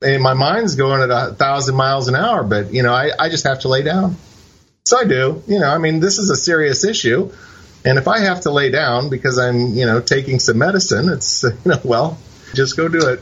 And 0.01 0.23
my 0.23 0.33
mind's 0.33 0.75
going 0.75 1.01
at 1.01 1.09
a 1.09 1.33
thousand 1.33 1.75
miles 1.75 2.07
an 2.07 2.15
hour, 2.15 2.43
but 2.43 2.73
you 2.73 2.83
know, 2.83 2.93
I, 2.93 3.09
I 3.19 3.29
just 3.29 3.43
have 3.45 3.59
to 3.61 3.67
lay 3.67 3.83
down. 3.83 4.15
So 4.85 4.97
I 4.97 5.03
do. 5.03 5.43
You 5.45 5.59
know, 5.59 5.69
I 5.69 5.77
mean, 5.77 5.99
this 5.99 6.19
is 6.19 6.29
a 6.29 6.37
serious 6.37 6.85
issue. 6.85 7.31
And 7.85 7.97
if 7.97 8.07
I 8.07 8.19
have 8.19 8.41
to 8.41 8.51
lay 8.51 8.71
down 8.71 9.09
because 9.09 9.39
I'm, 9.39 9.73
you 9.73 9.85
know, 9.85 10.01
taking 10.01 10.39
some 10.39 10.57
medicine, 10.57 11.09
it's, 11.09 11.43
you 11.43 11.53
know, 11.65 11.79
well, 11.83 12.17
just 12.53 12.75
go 12.75 12.87
do 12.87 13.07
it. 13.09 13.19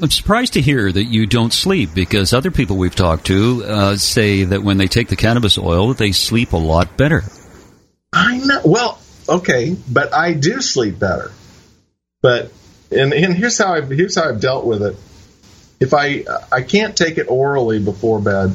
I'm 0.00 0.10
surprised 0.10 0.54
to 0.54 0.60
hear 0.60 0.90
that 0.90 1.04
you 1.04 1.26
don't 1.26 1.52
sleep 1.52 1.90
because 1.94 2.32
other 2.32 2.50
people 2.50 2.76
we've 2.76 2.94
talked 2.94 3.26
to 3.26 3.62
uh, 3.64 3.96
say 3.96 4.44
that 4.44 4.62
when 4.62 4.78
they 4.78 4.86
take 4.86 5.08
the 5.08 5.16
cannabis 5.16 5.58
oil, 5.58 5.92
they 5.92 6.12
sleep 6.12 6.52
a 6.52 6.56
lot 6.56 6.96
better. 6.96 7.22
I 8.12 8.38
know. 8.38 8.60
Well, 8.64 8.98
okay, 9.28 9.76
but 9.90 10.14
I 10.14 10.32
do 10.32 10.62
sleep 10.62 10.98
better. 10.98 11.30
But 12.22 12.52
and, 12.90 13.12
and 13.12 13.34
here's 13.34 13.58
how 13.58 13.74
I've 13.74 13.90
here's 13.90 14.16
how 14.16 14.28
I've 14.28 14.40
dealt 14.40 14.64
with 14.64 14.82
it. 14.82 14.96
If 15.80 15.92
I 15.92 16.24
I 16.50 16.62
can't 16.62 16.96
take 16.96 17.18
it 17.18 17.26
orally 17.28 17.78
before 17.78 18.20
bed, 18.20 18.54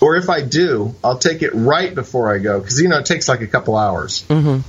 or 0.00 0.16
if 0.16 0.28
I 0.28 0.42
do, 0.42 0.94
I'll 1.02 1.18
take 1.18 1.42
it 1.42 1.54
right 1.54 1.94
before 1.94 2.32
I 2.32 2.38
go 2.38 2.60
because 2.60 2.80
you 2.80 2.88
know 2.88 2.98
it 2.98 3.06
takes 3.06 3.28
like 3.28 3.40
a 3.40 3.46
couple 3.46 3.76
hours. 3.76 4.24
Mm-hmm. 4.28 4.60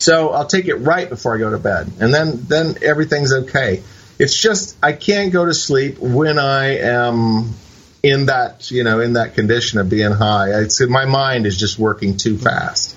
So 0.00 0.30
I'll 0.30 0.46
take 0.46 0.66
it 0.66 0.76
right 0.76 1.08
before 1.08 1.34
I 1.34 1.38
go 1.38 1.50
to 1.50 1.58
bed, 1.58 1.90
and 2.00 2.12
then 2.12 2.44
then 2.46 2.76
everything's 2.82 3.32
okay. 3.32 3.82
It's 4.18 4.36
just 4.36 4.76
I 4.82 4.92
can't 4.92 5.32
go 5.32 5.44
to 5.44 5.54
sleep 5.54 5.98
when 5.98 6.38
I 6.38 6.78
am 6.78 7.54
in 8.02 8.26
that 8.26 8.70
you 8.70 8.84
know 8.84 9.00
in 9.00 9.14
that 9.14 9.34
condition 9.34 9.78
of 9.78 9.88
being 9.88 10.12
high. 10.12 10.60
It's 10.60 10.80
my 10.80 11.04
mind 11.04 11.46
is 11.46 11.56
just 11.56 11.78
working 11.78 12.16
too 12.16 12.38
fast. 12.38 12.96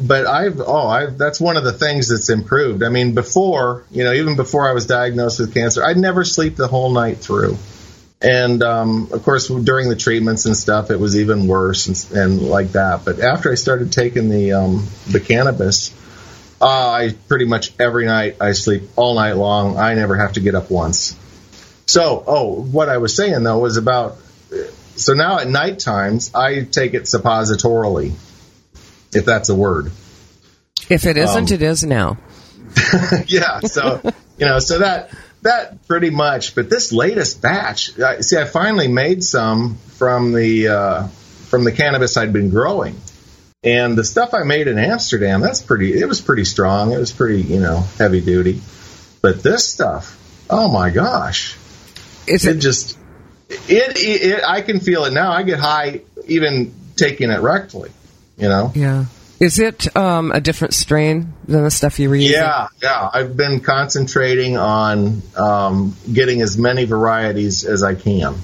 But 0.00 0.26
I've 0.26 0.60
oh 0.60 0.88
I've 0.88 1.18
that's 1.18 1.40
one 1.40 1.56
of 1.56 1.64
the 1.64 1.72
things 1.72 2.08
that's 2.08 2.30
improved. 2.30 2.82
I 2.82 2.88
mean 2.88 3.14
before 3.14 3.84
you 3.90 4.04
know 4.04 4.12
even 4.12 4.36
before 4.36 4.68
I 4.68 4.72
was 4.72 4.86
diagnosed 4.86 5.38
with 5.38 5.52
cancer, 5.54 5.84
I'd 5.84 5.98
never 5.98 6.24
sleep 6.24 6.56
the 6.56 6.68
whole 6.68 6.90
night 6.90 7.18
through. 7.18 7.58
And 8.22 8.62
um, 8.62 9.08
of 9.12 9.24
course, 9.24 9.48
during 9.48 9.88
the 9.88 9.96
treatments 9.96 10.46
and 10.46 10.56
stuff, 10.56 10.90
it 10.90 11.00
was 11.00 11.16
even 11.16 11.48
worse 11.48 11.88
and, 11.88 12.16
and 12.16 12.42
like 12.42 12.72
that. 12.72 13.04
But 13.04 13.18
after 13.18 13.50
I 13.50 13.56
started 13.56 13.92
taking 13.92 14.28
the 14.28 14.52
um, 14.52 14.86
the 15.10 15.18
cannabis, 15.18 15.92
uh, 16.60 16.66
I 16.90 17.16
pretty 17.26 17.46
much 17.46 17.72
every 17.80 18.06
night 18.06 18.36
I 18.40 18.52
sleep 18.52 18.84
all 18.94 19.16
night 19.16 19.32
long. 19.32 19.76
I 19.76 19.94
never 19.94 20.16
have 20.16 20.34
to 20.34 20.40
get 20.40 20.54
up 20.54 20.70
once. 20.70 21.18
So, 21.86 22.22
oh, 22.24 22.62
what 22.62 22.88
I 22.88 22.98
was 22.98 23.16
saying 23.16 23.42
though 23.42 23.58
was 23.58 23.76
about. 23.76 24.18
So 24.94 25.14
now 25.14 25.40
at 25.40 25.48
night 25.48 25.80
times 25.80 26.32
I 26.32 26.62
take 26.62 26.94
it 26.94 27.04
suppositorily, 27.04 28.12
if 29.12 29.24
that's 29.24 29.48
a 29.48 29.54
word. 29.54 29.90
If 30.88 31.06
it 31.06 31.16
isn't, 31.16 31.50
Um, 31.50 31.54
it 31.54 31.62
is 31.62 31.82
now. 31.82 32.18
yeah. 33.26 33.60
So 33.60 34.00
you 34.38 34.46
know, 34.46 34.60
so 34.60 34.78
that 34.78 35.10
that 35.42 35.86
pretty 35.86 36.10
much. 36.10 36.54
But 36.54 36.70
this 36.70 36.92
latest 36.92 37.42
batch, 37.42 37.98
I, 38.00 38.20
see, 38.20 38.36
I 38.36 38.44
finally 38.44 38.88
made 38.88 39.22
some 39.22 39.76
from 39.96 40.32
the 40.32 40.68
uh, 40.68 41.06
from 41.48 41.64
the 41.64 41.72
cannabis 41.72 42.16
I'd 42.16 42.32
been 42.32 42.50
growing, 42.50 42.96
and 43.62 43.96
the 43.96 44.04
stuff 44.04 44.34
I 44.34 44.42
made 44.44 44.68
in 44.68 44.78
Amsterdam, 44.78 45.40
that's 45.40 45.60
pretty. 45.60 45.98
It 45.98 46.06
was 46.06 46.20
pretty 46.20 46.44
strong. 46.44 46.92
It 46.92 46.98
was 46.98 47.12
pretty, 47.12 47.42
you 47.42 47.60
know, 47.60 47.84
heavy 47.98 48.20
duty. 48.20 48.60
But 49.20 49.42
this 49.42 49.68
stuff, 49.68 50.18
oh 50.50 50.70
my 50.72 50.90
gosh, 50.90 51.56
Is 52.26 52.44
it 52.44 52.56
it? 52.56 52.60
just 52.60 52.98
it, 53.48 53.96
it, 53.96 54.22
it 54.22 54.44
I 54.46 54.62
can 54.62 54.80
feel 54.80 55.04
it 55.04 55.12
now. 55.12 55.32
I 55.32 55.42
get 55.42 55.60
high 55.60 56.00
even 56.26 56.74
taking 56.96 57.30
it 57.30 57.40
rectally. 57.40 57.90
You 58.36 58.48
know. 58.48 58.72
Yeah. 58.74 59.04
Is 59.42 59.58
it 59.58 59.96
um, 59.96 60.30
a 60.30 60.40
different 60.40 60.72
strain 60.72 61.32
than 61.48 61.64
the 61.64 61.70
stuff 61.72 61.98
you 61.98 62.08
were 62.08 62.14
using? 62.14 62.36
Yeah, 62.36 62.68
yeah. 62.80 63.10
I've 63.12 63.36
been 63.36 63.58
concentrating 63.58 64.56
on 64.56 65.20
um, 65.36 65.96
getting 66.10 66.42
as 66.42 66.56
many 66.56 66.84
varieties 66.84 67.64
as 67.64 67.82
I 67.82 67.96
can. 67.96 68.36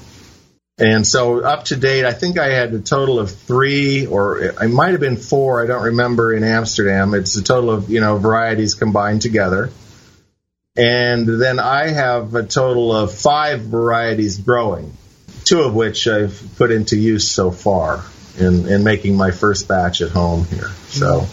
And 0.77 1.07
so 1.07 1.39
up 1.39 1.67
to 1.67 1.77
date, 1.77 2.05
I 2.05 2.13
think 2.13 2.37
I 2.37 2.49
had 2.49 2.75
a 2.75 2.81
total 2.81 3.21
of 3.21 3.31
three, 3.31 4.07
or 4.07 4.53
I 4.59 4.67
might 4.67 4.91
have 4.91 4.99
been 4.99 5.17
four. 5.17 5.63
I 5.63 5.69
don't 5.69 5.85
remember 5.85 6.33
in 6.33 6.43
Amsterdam. 6.43 7.15
It's 7.15 7.37
a 7.37 7.45
total 7.45 7.71
of 7.71 7.89
you 7.91 8.01
know 8.01 8.19
varieties 8.19 8.75
combined 8.75 9.23
together. 9.23 9.71
And 10.77 11.29
then 11.29 11.61
I 11.61 11.91
have 11.91 12.35
a 12.35 12.43
total 12.43 12.93
of 12.93 13.15
five 13.15 13.61
varieties 13.61 14.39
growing, 14.39 14.97
two 15.45 15.61
of 15.61 15.77
which 15.77 16.09
I've 16.09 16.43
put 16.57 16.73
into 16.73 16.97
use 16.97 17.31
so 17.31 17.53
far 17.53 18.03
in, 18.39 18.69
in 18.69 18.85
making 18.85 19.17
my 19.17 19.31
first 19.31 19.69
batch 19.69 20.01
at 20.01 20.11
home 20.11 20.45
here. 20.45 20.69
So. 20.89 21.27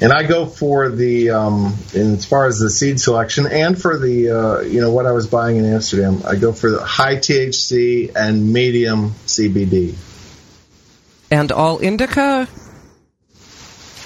And 0.00 0.12
I 0.12 0.22
go 0.22 0.46
for 0.46 0.88
the, 0.90 1.30
um, 1.30 1.76
in 1.92 2.14
as 2.14 2.24
far 2.24 2.46
as 2.46 2.60
the 2.60 2.70
seed 2.70 3.00
selection 3.00 3.48
and 3.48 3.80
for 3.80 3.98
the, 3.98 4.30
uh, 4.30 4.60
you 4.60 4.80
know, 4.80 4.92
what 4.92 5.06
I 5.06 5.12
was 5.12 5.26
buying 5.26 5.56
in 5.56 5.64
Amsterdam, 5.64 6.22
I 6.24 6.36
go 6.36 6.52
for 6.52 6.70
the 6.70 6.84
high 6.84 7.16
THC 7.16 8.14
and 8.14 8.52
medium 8.52 9.10
CBD. 9.26 9.96
And 11.32 11.50
all 11.50 11.78
indica? 11.78 12.46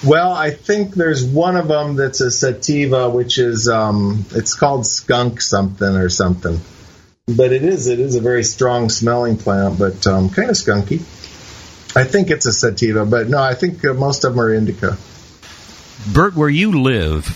Well, 0.05 0.33
I 0.33 0.51
think 0.51 0.95
there's 0.95 1.25
one 1.25 1.57
of 1.57 1.69
them 1.69 1.95
that's 1.97 2.23
a 2.23 2.31
sativa, 2.31 3.11
which 3.11 3.39
is, 3.39 3.69
um, 3.69 4.25
it's 4.31 4.55
called 4.55 4.87
skunk 4.87 5.43
something 5.43 5.95
or 5.95 6.09
something. 6.09 6.59
But 7.27 7.53
it 7.53 7.63
is, 7.63 7.87
it 7.87 8.01
is 8.01 8.17
a 8.17 8.21
very 8.21 8.45
strong 8.45 8.89
smelling 8.89 9.37
plant, 9.37 9.79
but 9.79 10.07
um, 10.07 10.31
kind 10.31 10.49
of 10.49 10.57
skunky. 10.57 11.03
I 11.95 12.05
think 12.05 12.31
it's 12.31 12.47
a 12.47 12.53
sativa, 12.53 13.05
but 13.05 13.29
no, 13.29 13.39
I 13.39 13.55
think 13.55 13.85
uh, 13.85 13.93
most 13.93 14.25
of 14.25 14.35
them 14.35 14.41
are 14.41 14.53
indica. 14.53 14.97
Bert, 16.13 16.35
where 16.35 16.49
you 16.49 16.83
live, 16.83 17.27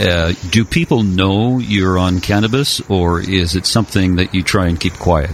uh, 0.00 0.32
do 0.50 0.64
people 0.64 1.02
know 1.02 1.58
you're 1.58 1.98
on 1.98 2.20
cannabis, 2.20 2.80
or 2.90 3.20
is 3.20 3.54
it 3.54 3.66
something 3.66 4.16
that 4.16 4.34
you 4.34 4.42
try 4.42 4.66
and 4.66 4.80
keep 4.80 4.94
quiet? 4.94 5.30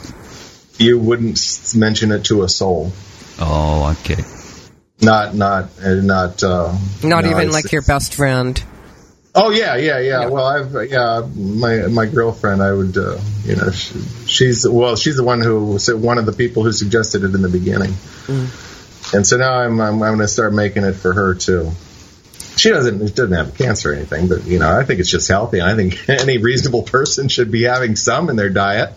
You 0.79 0.99
wouldn't 0.99 1.39
mention 1.75 2.11
it 2.11 2.25
to 2.25 2.43
a 2.43 2.49
soul. 2.49 2.93
Oh, 3.39 3.97
okay. 4.01 4.23
Not, 5.01 5.35
not, 5.35 5.71
uh, 5.83 5.95
not. 5.95 6.43
Uh, 6.43 6.77
Not 7.03 7.25
no, 7.25 7.31
even 7.31 7.51
like 7.51 7.73
your 7.73 7.83
best 7.83 8.15
friend. 8.15 8.63
Oh 9.35 9.51
yeah, 9.51 9.77
yeah, 9.77 9.99
yeah. 9.99 10.27
Well, 10.27 10.45
I've 10.45 10.91
yeah, 10.91 11.27
my 11.35 11.87
my 11.87 12.05
girlfriend. 12.07 12.63
I 12.63 12.73
would, 12.73 12.97
uh, 12.99 13.19
you 13.45 13.57
know, 13.57 13.71
she, 13.71 13.99
she's 14.27 14.69
well, 14.69 14.95
she's 14.97 15.17
the 15.17 15.25
one 15.25 15.41
who 15.41 15.73
was 15.73 15.93
one 15.93 16.19
of 16.19 16.27
the 16.27 16.33
people 16.33 16.63
who 16.65 16.73
suggested 16.73 17.25
it 17.25 17.35
in 17.35 17.41
the 17.41 17.49
beginning, 17.49 17.95
and 19.15 19.27
so 19.27 19.39
now 19.39 19.55
I'm 19.55 19.81
I'm, 19.81 19.95
I'm 20.03 20.17
going 20.17 20.19
to 20.19 20.29
start 20.29 20.53
making 20.53 20.85
it 20.85 20.93
for 20.95 21.15
her 21.15 21.35
too. 21.35 21.71
She 22.57 22.69
doesn't 22.69 22.99
doesn't 23.17 23.33
have 23.33 23.57
cancer 23.57 23.93
or 23.93 23.95
anything, 23.95 24.29
but 24.29 24.45
you 24.45 24.59
know, 24.59 24.71
I 24.71 24.85
think 24.85 25.01
it's 25.01 25.11
just 25.11 25.29
healthy, 25.29 25.61
and 25.61 25.69
I 25.71 25.77
think 25.77 26.09
any 26.11 26.37
reasonable 26.37 26.83
person 26.83 27.29
should 27.29 27.51
be 27.51 27.63
having 27.63 27.97
some 27.97 28.29
in 28.29 28.37
their 28.37 28.51
diet. 28.51 28.93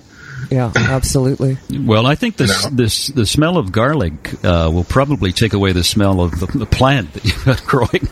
Yeah, 0.51 0.69
absolutely. 0.75 1.57
Well, 1.71 2.05
I 2.05 2.15
think 2.15 2.35
this 2.35 2.65
No. 2.65 2.69
this 2.71 3.07
the 3.07 3.25
smell 3.25 3.57
of 3.57 3.71
garlic 3.71 4.33
uh, 4.43 4.69
will 4.73 4.83
probably 4.83 5.31
take 5.31 5.53
away 5.53 5.71
the 5.71 5.83
smell 5.83 6.19
of 6.19 6.37
the, 6.39 6.45
the 6.47 6.65
plant 6.65 7.13
that 7.13 7.23
you've 7.23 7.45
got 7.45 7.63
growing. 7.65 8.09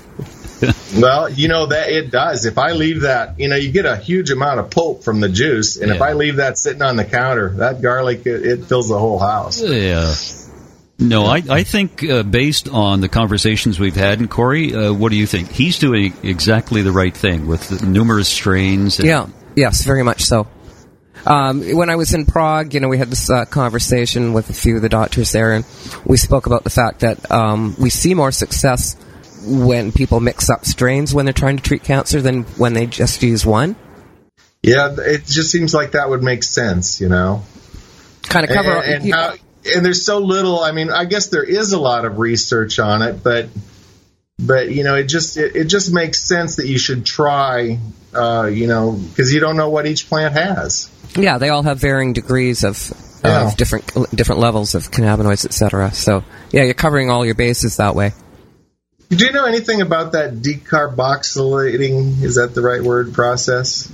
Well, 0.96 1.28
you 1.28 1.48
know 1.48 1.66
that 1.66 1.90
it 1.90 2.12
does. 2.12 2.46
If 2.46 2.60
I 2.60 2.74
leave 2.74 3.02
that, 3.02 3.40
you 3.40 3.48
know, 3.48 3.56
you 3.56 3.72
get 3.72 3.88
a 3.88 3.98
huge 3.98 4.30
amount 4.30 4.60
of 4.60 4.70
pulp 4.70 5.04
from 5.04 5.22
the 5.22 5.30
juice, 5.30 5.78
and 5.78 5.92
if 5.92 6.02
I 6.04 6.14
leave 6.14 6.36
that 6.36 6.60
sitting 6.60 6.84
on 6.84 6.98
the 6.98 7.04
counter, 7.04 7.50
that 7.58 7.82
garlic 7.82 8.28
it, 8.28 8.46
it 8.46 8.66
fills 8.66 8.90
the 8.90 9.00
whole 9.00 9.18
house. 9.18 9.60
Yeah. 9.60 10.14
No, 11.00 11.26
I, 11.26 11.42
I 11.50 11.64
think 11.64 12.04
uh, 12.04 12.22
based 12.24 12.70
on 12.70 13.02
the 13.02 13.10
conversations 13.10 13.80
we've 13.80 13.96
had, 13.96 14.20
and 14.20 14.30
Corrie, 14.30 14.74
uh, 14.74 14.94
what 14.94 15.10
do 15.10 15.18
you 15.18 15.26
think? 15.26 15.52
He's 15.52 15.80
doing 15.80 16.14
exactly 16.22 16.84
the 16.84 16.92
right 16.92 17.16
thing 17.16 17.48
with 17.48 17.68
the 17.68 17.86
numerous 17.86 18.28
strains. 18.28 19.00
And, 19.00 19.08
Yeah, 19.08 19.28
yes, 19.56 19.84
very 19.84 20.04
much 20.04 20.24
so. 20.24 20.48
Um, 21.26 21.62
when 21.76 21.90
I 21.90 21.96
was 21.96 22.14
in 22.14 22.26
Prague, 22.26 22.74
you 22.74 22.80
know, 22.80 22.90
we 22.90 22.98
had 22.98 23.10
this 23.10 23.30
uh, 23.30 23.46
conversation 23.46 24.34
with 24.34 24.50
a 24.50 24.54
few 24.54 24.76
of 24.76 24.82
the 24.82 24.90
doctors 24.90 25.32
there, 25.32 25.54
and 25.54 25.66
we 26.06 26.18
spoke 26.18 26.46
about 26.46 26.64
the 26.64 26.70
fact 26.70 27.00
that 27.00 27.32
um, 27.32 27.76
we 27.80 27.90
see 27.90 28.14
more 28.14 28.32
success 28.32 28.96
when 29.46 29.92
people 29.92 30.20
mix 30.20 30.50
up 30.50 30.66
strains 30.66 31.14
when 31.14 31.26
they're 31.26 31.34
trying 31.34 31.58
to 31.58 31.64
treat 31.64 31.84
cancer 31.84 32.22
than 32.22 32.44
when 32.58 32.74
they 32.74 32.86
just 32.86 33.22
use 33.24 33.46
one? 33.46 33.76
Yeah, 34.62 34.96
it 34.98 35.26
just 35.26 35.52
seems 35.52 35.74
like 35.74 35.92
that 35.92 36.10
would 36.10 36.24
make 36.24 36.44
sense, 36.44 37.02
you 37.02 37.10
know. 37.10 37.44
Kind 38.24 38.50
of 38.50 38.56
cover. 38.56 38.72
And, 38.72 39.04
and, 39.04 39.14
how, 39.14 39.34
and 39.76 39.86
there's 39.86 40.06
so 40.06 40.20
little. 40.20 40.60
I 40.60 40.72
mean, 40.72 40.90
I 40.90 41.06
guess 41.06 41.28
there 41.28 41.44
is 41.44 41.74
a 41.74 41.80
lot 41.80 42.06
of 42.06 42.18
research 42.20 42.80
on 42.80 43.02
it, 43.02 43.22
but 43.24 43.50
but 44.40 44.72
you 44.72 44.84
know, 44.84 44.96
it 44.96 45.06
just 45.06 45.36
it, 45.38 45.56
it 45.56 45.66
just 45.66 45.94
makes 45.94 46.20
sense 46.22 46.56
that 46.58 46.68
you 46.68 46.78
should 46.78 47.06
try. 47.06 47.80
Uh, 48.16 48.46
you 48.46 48.68
know, 48.68 48.92
because 48.92 49.34
you 49.34 49.40
don't 49.40 49.58
know 49.58 49.70
what 49.70 49.86
each 49.88 50.08
plant 50.08 50.36
has. 50.36 50.90
Yeah, 51.16 51.40
they 51.40 51.50
all 51.50 51.64
have 51.64 51.80
varying 51.80 52.14
degrees 52.14 52.64
of 52.64 52.94
Yeah. 53.24 53.48
of 53.48 53.58
different 53.58 53.86
different 54.16 54.40
levels 54.40 54.76
of 54.76 54.92
cannabinoids, 54.92 55.46
etc. 55.46 55.92
So 55.94 56.24
yeah, 56.52 56.64
you're 56.64 56.74
covering 56.74 57.10
all 57.10 57.26
your 57.26 57.36
bases 57.36 57.78
that 57.78 57.96
way. 57.96 58.14
Do 59.16 59.26
you 59.26 59.32
know 59.32 59.46
anything 59.46 59.82
about 59.82 60.14
that 60.14 60.36
decarboxylating? 60.36 62.22
Is 62.24 62.36
that 62.36 62.54
the 62.56 62.62
right 62.62 62.82
word? 62.82 63.14
Process 63.14 63.88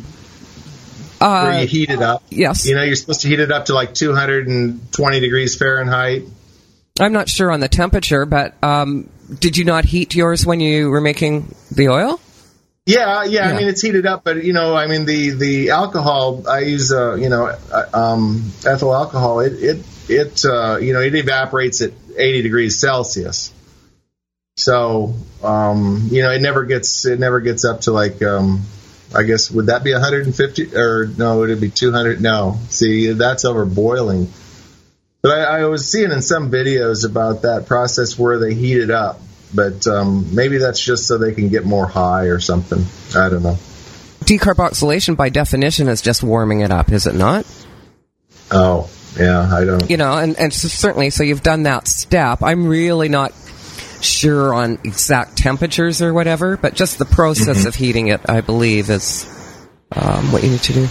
where 1.19 1.29
Uh, 1.29 1.59
you 1.61 1.67
heat 1.67 1.89
it 1.89 2.01
up. 2.01 2.23
yes. 2.29 2.65
You 2.65 2.75
know, 2.75 2.83
you're 2.83 2.95
supposed 2.95 3.21
to 3.21 3.27
heat 3.27 3.39
it 3.41 3.51
up 3.51 3.65
to 3.65 3.73
like 3.73 3.93
220 3.93 5.19
degrees 5.19 5.55
Fahrenheit. 5.57 6.23
I'm 6.99 7.11
not 7.13 7.27
sure 7.29 7.51
on 7.51 7.59
the 7.59 7.67
temperature, 7.67 8.25
but 8.25 8.53
um, 8.63 9.09
did 9.39 9.57
you 9.57 9.65
not 9.65 9.83
heat 9.85 10.15
yours 10.15 10.45
when 10.45 10.59
you 10.61 10.89
were 10.89 11.01
making 11.01 11.53
the 11.71 11.89
oil? 11.89 12.19
Yeah, 12.85 13.23
yeah, 13.25 13.47
Yeah. 13.49 13.53
I 13.53 13.57
mean 13.57 13.67
it's 13.67 13.81
heated 13.81 14.05
up, 14.05 14.23
but 14.23 14.43
you 14.43 14.53
know, 14.53 14.75
I 14.75 14.87
mean 14.87 15.05
the 15.05 15.31
the 15.31 15.69
alcohol 15.71 16.43
I 16.49 16.59
use, 16.61 16.91
uh, 16.91 17.15
you 17.15 17.29
know, 17.29 17.45
uh, 17.71 17.85
um, 17.93 18.51
ethyl 18.65 18.95
alcohol. 18.95 19.41
It 19.41 19.53
it 19.61 19.85
it 20.07 20.45
uh, 20.45 20.77
you 20.77 20.93
know 20.93 21.01
it 21.01 21.13
evaporates 21.13 21.81
at 21.81 21.91
80 22.17 22.41
degrees 22.41 22.79
Celsius. 22.79 23.51
So 24.59 25.13
um, 25.41 26.09
you 26.11 26.21
know 26.21 26.31
it 26.31 26.41
never 26.41 26.65
gets 26.65 27.05
it 27.05 27.17
never 27.17 27.39
gets 27.39 27.63
up 27.63 27.81
to 27.81 27.91
like 27.91 28.21
um, 28.21 28.63
I 29.15 29.23
guess 29.23 29.49
would 29.49 29.67
that 29.67 29.85
be 29.85 29.93
150 29.93 30.75
or 30.75 31.07
no 31.17 31.39
would 31.39 31.49
it 31.49 31.61
be 31.61 31.69
200? 31.69 32.21
No, 32.21 32.59
see 32.69 33.13
that's 33.13 33.45
over 33.45 33.65
boiling. 33.65 34.29
But 35.21 35.31
I, 35.31 35.59
I 35.59 35.65
was 35.65 35.89
seeing 35.89 36.11
in 36.11 36.21
some 36.21 36.51
videos 36.51 37.05
about 37.05 37.43
that 37.43 37.67
process 37.67 38.19
where 38.19 38.37
they 38.37 38.53
heat 38.53 38.77
it 38.77 38.91
up, 38.91 39.21
but 39.53 39.87
um, 39.87 40.35
maybe 40.35 40.57
that's 40.57 40.79
just 40.79 41.07
so 41.07 41.17
they 41.17 41.33
can 41.33 41.47
get 41.47 41.65
more 41.65 41.87
high 41.87 42.25
or 42.25 42.39
something. 42.39 42.85
I 43.15 43.29
don't 43.29 43.43
know. 43.43 43.57
Decarboxylation, 44.21 45.17
by 45.17 45.29
definition, 45.29 45.87
is 45.87 46.01
just 46.01 46.23
warming 46.23 46.61
it 46.61 46.71
up, 46.71 46.91
is 46.91 47.05
it 47.05 47.15
not? 47.15 47.45
Oh, 48.51 48.89
yeah, 49.17 49.53
I 49.53 49.65
don't. 49.65 49.89
You 49.89 49.97
know, 49.97 50.17
and, 50.17 50.37
and 50.37 50.53
certainly, 50.53 51.09
so 51.09 51.23
you've 51.23 51.43
done 51.43 51.63
that 51.63 51.87
step. 51.87 52.41
I'm 52.41 52.67
really 52.67 53.09
not 53.09 53.33
sure 54.01 54.53
on 54.53 54.79
exact 54.83 55.37
temperatures 55.37 56.01
or 56.01 56.13
whatever, 56.13 56.57
but 56.57 56.73
just 56.73 56.99
the 56.99 57.05
process 57.05 57.65
of 57.65 57.75
heating 57.75 58.07
it, 58.07 58.21
I 58.27 58.41
believe, 58.41 58.89
is 58.89 59.25
um, 59.91 60.31
what 60.31 60.43
you 60.43 60.49
need 60.49 60.61
to 60.61 60.73
do. 60.73 60.87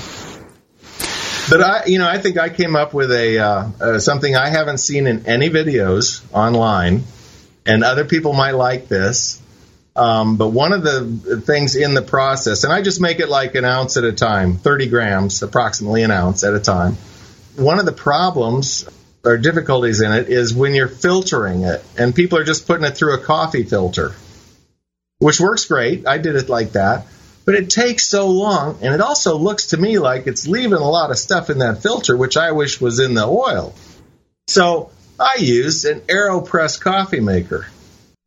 But 1.50 1.62
I, 1.62 1.84
you 1.86 1.98
know, 1.98 2.08
I 2.08 2.18
think 2.18 2.36
I 2.36 2.50
came 2.50 2.76
up 2.76 2.92
with 2.92 3.10
a 3.10 3.38
uh, 3.38 3.68
uh, 3.80 3.98
something 3.98 4.36
I 4.36 4.50
haven't 4.50 4.78
seen 4.78 5.06
in 5.06 5.26
any 5.26 5.48
videos 5.48 6.22
online, 6.32 7.04
and 7.64 7.82
other 7.82 8.04
people 8.04 8.34
might 8.34 8.52
like 8.52 8.88
this. 8.88 9.40
Um, 9.96 10.36
but 10.36 10.48
one 10.50 10.72
of 10.72 10.84
the 10.84 11.42
things 11.44 11.74
in 11.74 11.94
the 11.94 12.02
process, 12.02 12.64
and 12.64 12.72
I 12.72 12.82
just 12.82 13.00
make 13.00 13.18
it 13.18 13.28
like 13.28 13.54
an 13.56 13.64
ounce 13.64 13.96
at 13.96 14.04
a 14.04 14.12
time, 14.12 14.56
30 14.56 14.88
grams, 14.88 15.42
approximately 15.42 16.02
an 16.02 16.10
ounce 16.12 16.44
at 16.44 16.54
a 16.54 16.60
time. 16.60 16.96
One 17.56 17.80
of 17.80 17.86
the 17.86 17.92
problems 17.92 18.88
or 19.24 19.36
difficulties 19.36 20.00
in 20.00 20.12
it 20.12 20.28
is 20.28 20.54
when 20.54 20.74
you're 20.74 20.88
filtering 20.88 21.62
it, 21.62 21.84
and 21.98 22.14
people 22.14 22.38
are 22.38 22.44
just 22.44 22.66
putting 22.66 22.84
it 22.84 22.96
through 22.96 23.14
a 23.14 23.24
coffee 23.24 23.64
filter, 23.64 24.14
which 25.18 25.40
works 25.40 25.64
great. 25.66 26.06
I 26.06 26.18
did 26.18 26.36
it 26.36 26.48
like 26.48 26.72
that. 26.72 27.06
But 27.44 27.54
it 27.54 27.70
takes 27.70 28.06
so 28.06 28.28
long, 28.28 28.78
and 28.82 28.94
it 28.94 29.00
also 29.00 29.38
looks 29.38 29.68
to 29.68 29.78
me 29.78 29.98
like 29.98 30.26
it's 30.26 30.46
leaving 30.46 30.74
a 30.74 30.90
lot 30.90 31.10
of 31.10 31.18
stuff 31.18 31.48
in 31.48 31.60
that 31.60 31.82
filter, 31.82 32.14
which 32.14 32.36
I 32.36 32.52
wish 32.52 32.78
was 32.78 33.00
in 33.00 33.14
the 33.14 33.26
oil. 33.26 33.74
So 34.48 34.90
I 35.18 35.36
used 35.40 35.86
an 35.86 36.00
AeroPress 36.02 36.78
coffee 36.78 37.20
maker. 37.20 37.66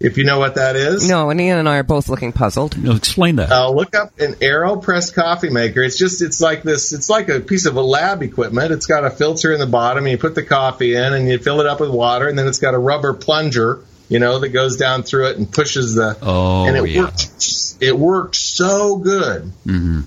If 0.04 0.18
you 0.18 0.24
know 0.24 0.40
what 0.40 0.56
that 0.56 0.76
is. 0.76 1.08
No, 1.08 1.30
and 1.30 1.40
Ian 1.40 1.60
and 1.60 1.70
I 1.70 1.78
are 1.78 1.84
both 1.84 2.10
looking 2.10 2.32
puzzled. 2.32 2.78
No, 2.78 2.96
explain 2.96 3.36
that. 3.38 3.52
Uh, 3.52 3.70
look 3.70 3.96
up 3.96 4.20
an 4.20 4.34
AeroPress 4.34 5.14
coffee 5.14 5.50
maker. 5.50 5.82
It's 5.84 5.98
just 5.98 6.22
it's 6.22 6.42
like 6.42 6.64
this. 6.64 6.92
It's 6.92 7.10
like 7.10 7.30
a 7.30 7.40
piece 7.40 7.66
of 7.66 7.76
a 7.76 7.82
lab 7.82 8.24
equipment. 8.24 8.72
It's 8.72 8.88
got 8.88 9.06
a 9.06 9.12
filter 9.12 9.54
in 9.54 9.60
the 9.60 9.68
bottom, 9.68 10.06
and 10.06 10.12
you 10.12 10.18
put 10.18 10.36
the 10.36 10.44
coffee 10.44 10.96
in, 10.96 11.14
and 11.14 11.28
you 11.28 11.38
fill 11.38 11.62
it 11.62 11.68
up 11.68 11.80
with 11.80 11.92
water, 11.92 12.28
and 12.28 12.38
then 12.38 12.48
it's 12.48 12.60
got 12.60 12.74
a 12.74 12.80
rubber 12.80 13.14
plunger, 13.14 13.84
you 14.10 14.20
know, 14.20 14.40
that 14.40 14.50
goes 14.50 14.78
down 14.78 15.04
through 15.04 15.28
it 15.30 15.38
and 15.38 15.52
pushes 15.52 15.96
the. 15.96 16.18
Oh, 16.22 16.66
and 16.66 16.76
it 16.76 16.90
yeah. 16.90 17.04
worked. 17.04 17.76
It 17.80 17.98
worked 17.98 18.36
so 18.36 18.98
good 18.98 19.52
hmm 19.64 20.02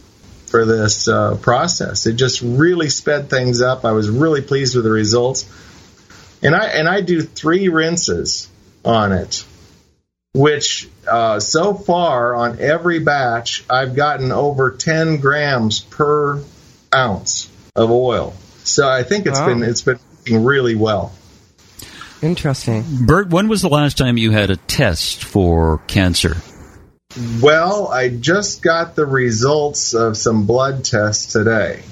for 0.54 0.64
this 0.64 1.08
uh, 1.08 1.36
process. 1.38 2.06
It 2.06 2.12
just 2.12 2.40
really 2.40 2.88
sped 2.88 3.28
things 3.28 3.60
up. 3.60 3.84
I 3.84 3.90
was 3.90 4.08
really 4.08 4.40
pleased 4.40 4.76
with 4.76 4.84
the 4.84 4.90
results, 4.92 5.50
and 6.44 6.54
I 6.54 6.66
and 6.66 6.88
I 6.88 7.00
do 7.00 7.22
three 7.22 7.68
rinses 7.68 8.48
on 8.84 9.10
it, 9.10 9.44
which 10.34 10.88
uh, 11.06 11.40
so 11.40 11.74
far 11.74 12.34
on 12.34 12.58
every 12.60 12.98
batch 12.98 13.64
I've 13.70 13.94
gotten 13.94 14.32
over 14.32 14.72
10 14.72 15.18
grams 15.18 15.80
per 15.80 16.42
ounce 16.94 17.48
of 17.76 17.90
oil. 17.90 18.34
So 18.64 18.88
I 18.88 19.04
think 19.04 19.26
it's 19.26 19.38
Wow. 19.38 19.46
been 19.46 19.62
it's 19.62 19.82
been 19.82 19.98
working 20.20 20.44
really 20.44 20.74
well. 20.74 21.12
Interesting. 22.22 22.84
Bert, 23.06 23.28
when 23.28 23.48
was 23.48 23.60
the 23.62 23.68
last 23.68 23.98
time 23.98 24.16
you 24.16 24.30
had 24.30 24.50
a 24.50 24.56
test 24.56 25.22
for 25.24 25.78
cancer? 25.86 26.36
Well, 27.40 27.88
I 27.88 28.08
just 28.08 28.62
got 28.62 28.96
the 28.96 29.06
results 29.06 29.94
of 29.94 30.16
some 30.16 30.46
blood 30.46 30.84
tests 30.84 31.32
today. 31.32 31.82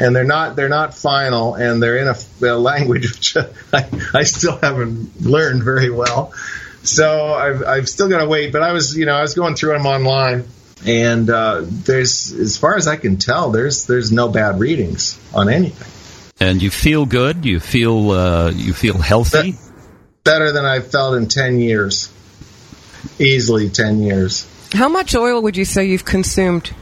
And 0.00 0.16
they're 0.16 0.24
not 0.24 0.56
they're 0.56 0.68
not 0.68 0.94
final 0.94 1.54
and 1.54 1.80
they're 1.80 1.98
in 1.98 2.08
a, 2.08 2.16
a 2.42 2.58
language 2.58 3.10
which 3.12 3.36
I, 3.72 3.86
I 4.12 4.22
still 4.24 4.56
haven't 4.56 5.20
learned 5.20 5.62
very 5.62 5.90
well. 5.90 6.32
So 6.84 7.32
I've 7.32 7.62
I've 7.64 7.88
still 7.88 8.08
got 8.08 8.18
to 8.18 8.28
wait, 8.28 8.52
but 8.52 8.62
I 8.62 8.72
was 8.72 8.96
you 8.96 9.06
know 9.06 9.14
I 9.14 9.22
was 9.22 9.34
going 9.34 9.54
through 9.56 9.72
them 9.72 9.86
online 9.86 10.44
and 10.86 11.30
uh, 11.30 11.62
there's 11.64 12.32
as 12.32 12.56
far 12.56 12.76
as 12.76 12.86
I 12.86 12.96
can 12.96 13.16
tell 13.16 13.50
there's 13.50 13.86
there's 13.86 14.12
no 14.12 14.28
bad 14.28 14.60
readings 14.60 15.18
on 15.34 15.48
anything. 15.48 15.88
And 16.40 16.60
you 16.60 16.70
feel 16.70 17.06
good? 17.06 17.44
You 17.44 17.60
feel 17.60 18.10
uh, 18.10 18.50
you 18.50 18.72
feel 18.72 18.98
healthy? 18.98 19.54
Better 20.24 20.52
than 20.52 20.64
I've 20.64 20.90
felt 20.90 21.16
in 21.16 21.28
10 21.28 21.60
years. 21.60 22.10
Easily 23.18 23.68
10 23.68 24.02
years. 24.02 24.46
How 24.72 24.88
much 24.88 25.14
oil 25.14 25.42
would 25.42 25.56
you 25.56 25.64
say 25.64 25.84
you've 25.84 26.04
consumed? 26.04 26.72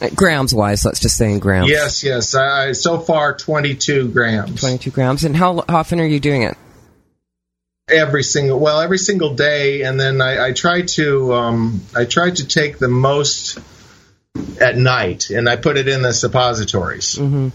Uh, 0.00 0.08
Grams 0.14 0.52
wise, 0.52 0.84
let's 0.84 0.98
just 0.98 1.16
say 1.16 1.32
in 1.32 1.38
grams. 1.38 1.70
Yes, 1.70 2.02
yes. 2.02 2.34
I, 2.34 2.72
so 2.72 2.98
far 2.98 3.36
22 3.36 4.08
grams. 4.08 4.60
22 4.60 4.90
grams. 4.90 5.24
And 5.24 5.36
how 5.36 5.64
often 5.68 6.00
are 6.00 6.06
you 6.06 6.18
doing 6.18 6.42
it? 6.42 6.56
Every 7.90 8.22
single 8.22 8.58
well 8.58 8.80
every 8.80 8.98
single 8.98 9.34
day 9.34 9.82
and 9.82 9.98
then 9.98 10.20
i, 10.20 10.46
I 10.48 10.52
try 10.52 10.82
to 10.82 11.32
um, 11.34 11.80
i 11.94 12.04
try 12.04 12.30
to 12.30 12.46
take 12.46 12.78
the 12.78 12.88
most 12.88 13.58
at 14.60 14.76
night 14.76 15.30
and 15.30 15.48
i 15.48 15.56
put 15.56 15.76
it 15.76 15.88
in 15.88 16.02
the 16.02 16.12
suppositories 16.12 17.16
Mm-hmm. 17.16 17.48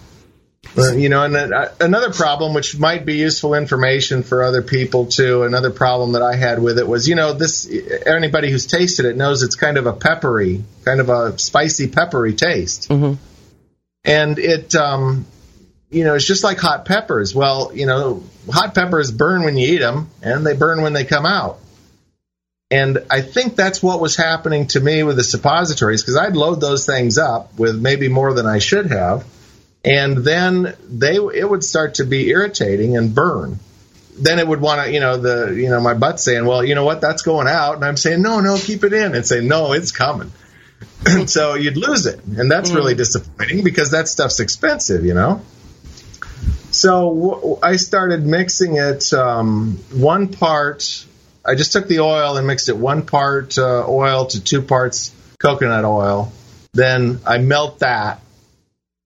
Uh, 0.78 0.92
you 0.94 1.10
know 1.10 1.24
and 1.24 1.36
uh, 1.36 1.70
another 1.80 2.12
problem 2.12 2.56
which 2.56 2.78
might 2.80 3.06
be 3.06 3.18
useful 3.18 3.54
information 3.54 4.24
for 4.24 4.42
other 4.44 4.64
people 4.64 5.06
too 5.06 5.44
another 5.44 5.70
problem 5.70 6.14
that 6.14 6.24
i 6.24 6.36
had 6.36 6.60
with 6.62 6.80
it 6.80 6.88
was 6.88 7.08
you 7.08 7.14
know 7.16 7.34
this 7.34 7.70
anybody 8.08 8.50
who's 8.50 8.66
tasted 8.66 9.06
it 9.06 9.16
knows 9.16 9.44
it's 9.44 9.56
kind 9.56 9.78
of 9.78 9.86
a 9.86 9.94
peppery 9.94 10.64
kind 10.84 11.00
of 11.00 11.10
a 11.10 11.38
spicy 11.38 11.88
peppery 11.88 12.34
taste 12.34 12.90
Mm-hmm. 12.90 13.14
and 14.06 14.40
it 14.40 14.74
um 14.74 15.26
you 15.90 16.04
know 16.04 16.16
it's 16.16 16.26
just 16.26 16.44
like 16.44 16.58
hot 16.58 16.86
peppers. 16.86 17.34
Well 17.34 17.72
you 17.74 17.86
know 17.86 18.24
hot 18.52 18.76
peppers 18.76 19.12
burn 19.12 19.44
when 19.44 19.58
you 19.58 19.76
eat 19.76 19.80
them 19.80 20.10
and 20.22 20.46
they 20.46 20.54
burn 20.54 20.82
when 20.82 20.94
they 20.94 21.06
come 21.06 21.26
out. 21.26 21.60
And 22.72 23.06
i 23.12 23.22
think 23.22 23.56
that's 23.56 23.82
what 23.84 24.02
was 24.02 24.16
happening 24.16 24.66
to 24.68 24.80
me 24.80 25.04
with 25.04 25.18
the 25.18 25.24
suppositories 25.24 26.02
because 26.02 26.18
i'd 26.18 26.36
load 26.36 26.60
those 26.60 26.88
things 26.88 27.20
up 27.20 27.60
with 27.60 27.80
maybe 27.80 28.10
more 28.10 28.34
than 28.34 28.48
i 28.48 28.58
should 28.58 28.88
have 28.88 29.24
and 29.86 30.18
then 30.18 30.76
they 30.90 31.16
it 31.16 31.48
would 31.48 31.64
start 31.64 31.96
to 31.96 32.06
be 32.06 32.30
irritating 32.30 32.98
and 32.98 33.14
burn. 33.14 33.60
Then 34.18 34.40
it 34.40 34.48
would 34.48 34.60
want 34.60 34.84
to 34.84 34.92
you 34.92 35.00
know 35.00 35.18
the 35.18 35.54
you 35.54 35.70
know 35.70 35.80
my 35.80 35.94
butt 35.94 36.20
saying 36.20 36.46
well 36.46 36.64
you 36.64 36.74
know 36.74 36.84
what? 36.84 37.02
That's 37.02 37.22
going 37.22 37.48
out. 37.48 37.76
And 37.76 37.86
i'm 37.86 37.98
saying 37.98 38.22
no 38.22 38.40
no 38.40 38.58
keep 38.58 38.84
it 38.84 38.94
in 38.94 39.14
and 39.14 39.26
say, 39.26 39.42
no 39.42 39.74
it's 39.74 39.92
coming. 39.92 40.32
And 41.06 41.30
so 41.38 41.54
you'd 41.54 41.78
lose 41.78 42.08
it 42.08 42.24
and 42.24 42.50
that's 42.50 42.72
mm. 42.72 42.76
really 42.76 42.96
disappointing 42.96 43.64
because 43.64 43.92
that 43.92 44.08
stuff's 44.08 44.40
expensive 44.40 45.06
you 45.06 45.14
know 45.14 45.42
so 46.86 47.58
I 47.64 47.78
started 47.78 48.28
mixing 48.28 48.78
it 48.78 49.12
um, 49.12 49.80
one 49.92 50.28
part. 50.28 51.04
I 51.44 51.56
just 51.56 51.74
took 51.74 51.88
the 51.88 52.02
oil 52.02 52.38
and 52.38 52.46
mixed 52.46 52.70
it 52.70 52.78
one 52.78 53.08
part 53.08 53.58
uh, 53.58 53.86
oil 53.88 54.28
to 54.28 54.40
two 54.40 54.62
parts 54.62 55.12
coconut 55.40 55.84
oil. 55.84 56.32
Then 56.74 57.22
I 57.26 57.40
melt 57.40 57.80
that 57.80 58.22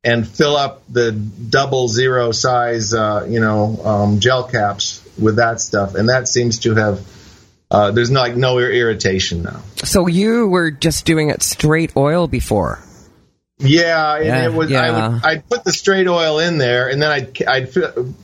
and 0.04 0.28
fill 0.28 0.58
up 0.58 0.84
the 0.90 1.14
double 1.14 1.88
zero 1.88 2.34
size, 2.34 2.94
uh, 2.94 3.26
you 3.30 3.40
know, 3.40 3.80
um, 3.86 4.20
gel 4.20 4.44
caps 4.44 5.02
with 5.18 5.38
that 5.38 5.62
stuff, 5.62 5.96
and 5.96 6.10
that 6.10 6.28
seems 6.28 6.60
to 6.60 6.76
have 6.76 7.00
uh, 7.72 7.92
there's 7.92 8.12
no, 8.12 8.20
like 8.20 8.36
no 8.36 8.60
irritation 8.60 9.44
now. 9.44 9.62
So 9.86 10.08
you 10.08 10.50
were 10.50 10.70
just 10.70 11.06
doing 11.06 11.30
it 11.30 11.44
straight 11.44 11.96
oil 11.96 12.28
before. 12.28 12.84
Yeah, 13.60 14.16
and 14.16 14.26
Yeah, 14.26 14.46
it 14.46 14.54
was. 14.54 14.70
yeah. 14.72 14.82
I 14.82 15.08
would, 15.10 15.26
I'd 15.26 15.50
put 15.50 15.64
the 15.66 15.74
straight 15.74 16.08
oil 16.08 16.40
in 16.40 16.58
there, 16.58 16.90
and 16.90 17.02
then 17.02 17.12
I'd, 17.12 17.44
I'd, 17.44 17.76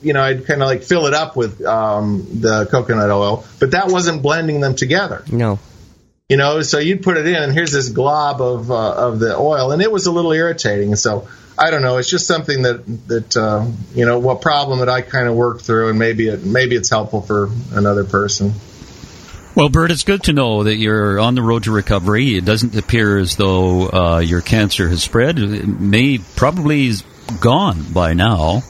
you 0.02 0.14
know, 0.14 0.22
I'd 0.22 0.46
kind 0.46 0.62
of 0.62 0.68
like 0.68 0.84
fill 0.84 1.08
it 1.08 1.14
up 1.14 1.36
with 1.36 1.64
um, 1.66 2.26
the 2.40 2.66
coconut 2.66 3.12
oil, 3.12 3.46
but 3.60 3.72
that 3.72 3.88
wasn't 3.90 4.22
blending 4.22 4.62
them 4.62 4.76
together. 4.76 5.24
No. 5.30 5.60
You 6.30 6.38
know, 6.38 6.62
so 6.62 6.80
you'd 6.80 7.04
put 7.04 7.18
it 7.18 7.28
in, 7.28 7.36
and 7.36 7.54
here's 7.54 7.72
this 7.72 7.90
glob 7.90 8.42
of 8.42 8.72
uh, 8.72 8.94
of 8.94 9.20
the 9.20 9.38
oil, 9.38 9.72
and 9.72 9.82
it 9.82 9.92
was 9.92 10.08
a 10.08 10.12
little 10.12 10.32
irritating. 10.32 10.96
So 10.96 11.28
I 11.58 11.70
don't 11.70 11.84
know. 11.84 11.98
It's 11.98 12.10
just 12.10 12.26
something 12.28 12.64
that 12.64 13.08
that 13.08 13.38
uh, 13.38 13.68
you 13.94 14.06
know, 14.06 14.18
what 14.20 14.42
problem 14.42 14.80
that 14.80 14.90
I 14.90 15.02
kind 15.02 15.28
of 15.28 15.36
worked 15.36 15.62
through, 15.62 15.90
and 15.90 16.00
maybe 16.00 16.28
it 16.30 16.44
maybe 16.44 16.76
it's 16.76 16.90
helpful 16.90 17.22
for 17.22 17.50
another 17.74 18.06
person. 18.06 18.54
Well, 19.56 19.70
Bert, 19.70 19.90
it's 19.92 20.04
good 20.04 20.24
to 20.24 20.34
know 20.34 20.64
that 20.64 20.76
you're 20.76 21.18
on 21.18 21.36
the 21.36 21.42
road 21.42 21.64
to 21.64 21.72
recovery. 21.72 22.36
It 22.36 22.44
doesn't 22.44 22.76
appear 22.76 23.18
as 23.18 23.38
though 23.38 23.88
uh, 23.90 24.20
your 24.20 24.42
cancer 24.42 24.90
has 24.90 25.02
spread. 25.02 25.40
It 25.40 25.66
may 25.66 26.18
probably 26.36 26.88
is 26.88 27.04
gone 27.40 27.82
by 27.94 28.14
now. 28.14 28.64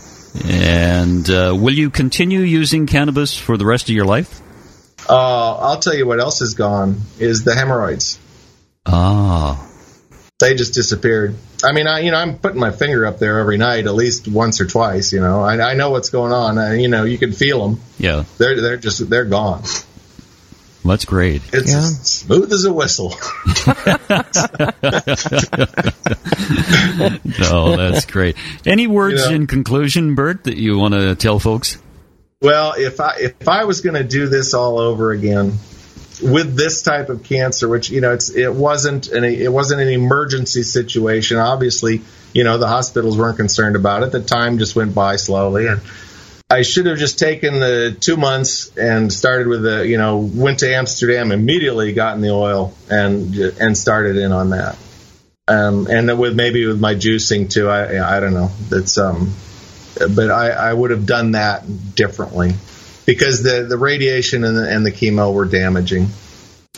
And 0.45 1.27
uh, 1.29 1.55
will 1.57 1.73
you 1.73 1.89
continue 1.89 2.41
using 2.41 2.85
cannabis 2.85 3.35
for 3.35 3.57
the 3.57 3.65
rest 3.65 3.89
of 3.89 3.95
your 3.95 4.05
life? 4.05 4.41
Uh, 5.09 5.55
I'll 5.57 5.79
tell 5.79 5.95
you 5.95 6.05
what 6.05 6.19
else 6.19 6.41
is 6.41 6.53
gone 6.53 6.97
is 7.17 7.43
the 7.43 7.55
hemorrhoids. 7.55 8.19
Ah, 8.85 9.67
They 10.39 10.53
just 10.53 10.75
disappeared. 10.75 11.35
I 11.63 11.71
mean, 11.71 11.87
I 11.87 12.01
you 12.01 12.11
know 12.11 12.17
I'm 12.17 12.37
putting 12.37 12.59
my 12.59 12.71
finger 12.71 13.07
up 13.07 13.17
there 13.17 13.39
every 13.39 13.57
night, 13.57 13.85
at 13.87 13.95
least 13.95 14.27
once 14.27 14.61
or 14.61 14.65
twice. 14.65 15.13
You 15.13 15.21
know, 15.21 15.41
I, 15.41 15.71
I 15.71 15.73
know 15.73 15.89
what's 15.89 16.09
going 16.09 16.31
on. 16.33 16.57
I, 16.59 16.75
you 16.75 16.89
know, 16.89 17.05
you 17.05 17.17
can 17.17 17.31
feel 17.31 17.67
them. 17.67 17.79
yeah, 17.97 18.25
They're 18.37 18.61
they're 18.61 18.77
just 18.77 19.09
they're 19.09 19.25
gone. 19.25 19.63
That's 20.85 21.05
great. 21.05 21.41
It's 21.53 21.71
Yeah. 21.71 21.79
as 21.79 21.99
smooth 22.01 22.51
as 22.53 22.65
a 22.65 22.73
whistle. 22.73 23.13
No, 27.39 27.75
that's 27.75 28.05
great. 28.05 28.35
Any 28.65 28.87
words 28.87 29.21
You 29.23 29.29
know- 29.29 29.35
in 29.35 29.47
conclusion, 29.47 30.15
Bert, 30.15 30.43
that 30.45 30.57
you 30.57 30.77
want 30.77 30.93
to 30.93 31.15
tell 31.15 31.39
folks? 31.39 31.77
Well, 32.41 32.73
if 32.77 32.99
I 32.99 33.15
if 33.19 33.47
I 33.47 33.63
was 33.63 33.81
going 33.81 33.95
to 33.95 34.03
do 34.03 34.27
this 34.27 34.53
all 34.53 34.77
over 34.79 35.11
again 35.11 35.57
with 36.21 36.55
this 36.55 36.81
type 36.81 37.09
of 37.09 37.23
cancer, 37.23 37.67
which 37.67 37.89
you 37.89 38.01
know 38.01 38.11
it's 38.13 38.29
it 38.29 38.53
wasn't 38.53 39.07
an 39.07 39.23
it 39.23 39.51
wasn't 39.51 39.81
an 39.81 39.87
emergency 39.87 40.63
situation. 40.63 41.37
Obviously, 41.37 42.01
you 42.33 42.43
know 42.43 42.57
the 42.57 42.67
hospitals 42.67 43.17
weren't 43.17 43.37
concerned 43.37 43.75
about 43.75 44.03
it. 44.03 44.11
The 44.11 44.21
time 44.21 44.59
just 44.59 44.75
went 44.75 44.93
by 44.93 45.15
slowly, 45.15 45.67
and 45.67 45.81
I 46.49 46.61
should 46.61 46.85
have 46.85 46.97
just 46.97 47.17
taken 47.17 47.59
the 47.59 47.95
two 47.99 48.17
months 48.17 48.75
and 48.77 49.11
started 49.11 49.47
with 49.47 49.63
the 49.63 49.87
you 49.87 49.97
know 49.97 50.17
went 50.17 50.59
to 50.59 50.73
Amsterdam 50.73 51.31
immediately, 51.31 51.93
got 51.93 52.15
in 52.15 52.21
the 52.21 52.31
oil 52.31 52.73
and 52.89 53.35
and 53.35 53.77
started 53.77 54.17
in 54.17 54.31
on 54.31 54.51
that. 54.51 54.77
Um, 55.47 55.87
and 55.87 56.09
then 56.09 56.17
with 56.17 56.35
maybe 56.35 56.65
with 56.65 56.79
my 56.79 56.95
juicing 56.95 57.49
too. 57.49 57.69
I 57.69 58.17
I 58.17 58.19
don't 58.19 58.33
know. 58.33 58.51
That's 58.69 58.97
um 58.97 59.33
but 59.95 60.29
I, 60.29 60.49
I 60.49 60.73
would 60.73 60.91
have 60.91 61.05
done 61.05 61.31
that 61.31 61.95
differently 61.95 62.53
because 63.05 63.43
the, 63.43 63.63
the 63.63 63.77
radiation 63.77 64.43
and 64.43 64.57
the, 64.57 64.69
and 64.69 64.85
the 64.85 64.91
chemo 64.91 65.33
were 65.33 65.45
damaging. 65.45 66.07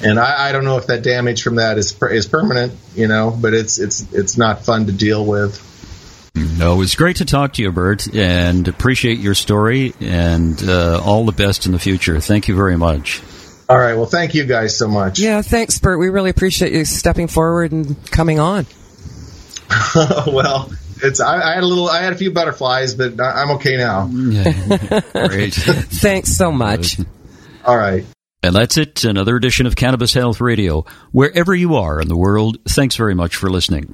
And 0.03 0.19
I, 0.19 0.49
I 0.49 0.51
don't 0.51 0.65
know 0.65 0.77
if 0.77 0.87
that 0.87 1.01
damage 1.01 1.41
from 1.41 1.55
that 1.55 1.79
is 1.79 1.99
is 2.03 2.27
permanent, 2.27 2.73
you 2.95 3.07
know, 3.07 3.35
but 3.39 3.55
it's 3.55 3.79
it's 3.79 4.13
it's 4.13 4.37
not 4.37 4.63
fun 4.63 4.85
to 4.85 4.91
deal 4.91 5.25
with. 5.25 5.63
No, 6.57 6.73
it 6.73 6.77
was 6.77 6.95
great 6.95 7.17
to 7.17 7.25
talk 7.25 7.53
to 7.53 7.61
you, 7.61 7.71
Bert, 7.71 8.13
and 8.13 8.67
appreciate 8.67 9.19
your 9.19 9.35
story 9.35 9.93
and 9.99 10.61
uh, 10.67 11.01
all 11.03 11.25
the 11.25 11.31
best 11.31 11.65
in 11.65 11.71
the 11.71 11.79
future. 11.79 12.19
Thank 12.19 12.47
you 12.47 12.55
very 12.55 12.77
much. 12.77 13.21
All 13.69 13.77
right, 13.77 13.95
well, 13.95 14.05
thank 14.05 14.33
you 14.33 14.45
guys 14.45 14.77
so 14.77 14.87
much. 14.87 15.19
Yeah, 15.19 15.41
thanks, 15.41 15.77
Bert. 15.79 15.99
We 15.99 16.09
really 16.09 16.29
appreciate 16.29 16.71
you 16.71 16.85
stepping 16.85 17.27
forward 17.27 17.71
and 17.71 17.95
coming 18.11 18.39
on. 18.39 18.65
well, 20.27 20.71
it's 21.03 21.19
I, 21.19 21.51
I 21.51 21.53
had 21.55 21.63
a 21.63 21.67
little 21.67 21.89
I 21.89 22.01
had 22.01 22.13
a 22.13 22.17
few 22.17 22.31
butterflies, 22.31 22.95
but 22.95 23.19
I- 23.19 23.41
I'm 23.41 23.51
okay 23.51 23.77
now. 23.77 24.07
great. 25.27 25.53
Thanks 25.53 26.35
so 26.35 26.51
much. 26.51 26.97
All 27.65 27.77
right. 27.77 28.05
And 28.43 28.55
that's 28.55 28.77
it, 28.77 29.03
another 29.03 29.35
edition 29.35 29.65
of 29.65 29.75
Cannabis 29.75 30.13
Health 30.13 30.39
Radio. 30.39 30.85
Wherever 31.11 31.53
you 31.53 31.75
are 31.75 31.99
in 31.99 32.07
the 32.07 32.15
world, 32.15 32.59
thanks 32.69 32.95
very 32.95 33.15
much 33.15 33.35
for 33.35 33.49
listening. 33.49 33.93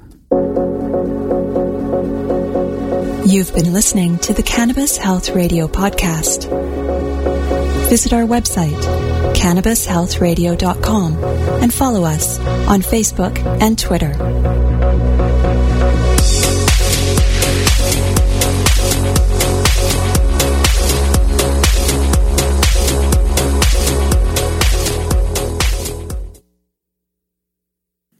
You've 3.26 3.54
been 3.54 3.72
listening 3.72 4.18
to 4.18 4.34
the 4.34 4.42
Cannabis 4.42 4.98
Health 4.98 5.30
Radio 5.30 5.66
podcast. 5.66 6.44
Visit 7.88 8.12
our 8.12 8.24
website, 8.24 8.78
cannabishealthradio.com, 9.32 11.24
and 11.62 11.72
follow 11.72 12.04
us 12.04 12.38
on 12.38 12.82
Facebook 12.82 13.38
and 13.62 13.78
Twitter. 13.78 14.12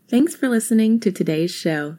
Thanks 0.08 0.34
for 0.34 0.48
listening 0.48 0.98
to 1.00 1.12
today's 1.12 1.50
show. 1.50 1.98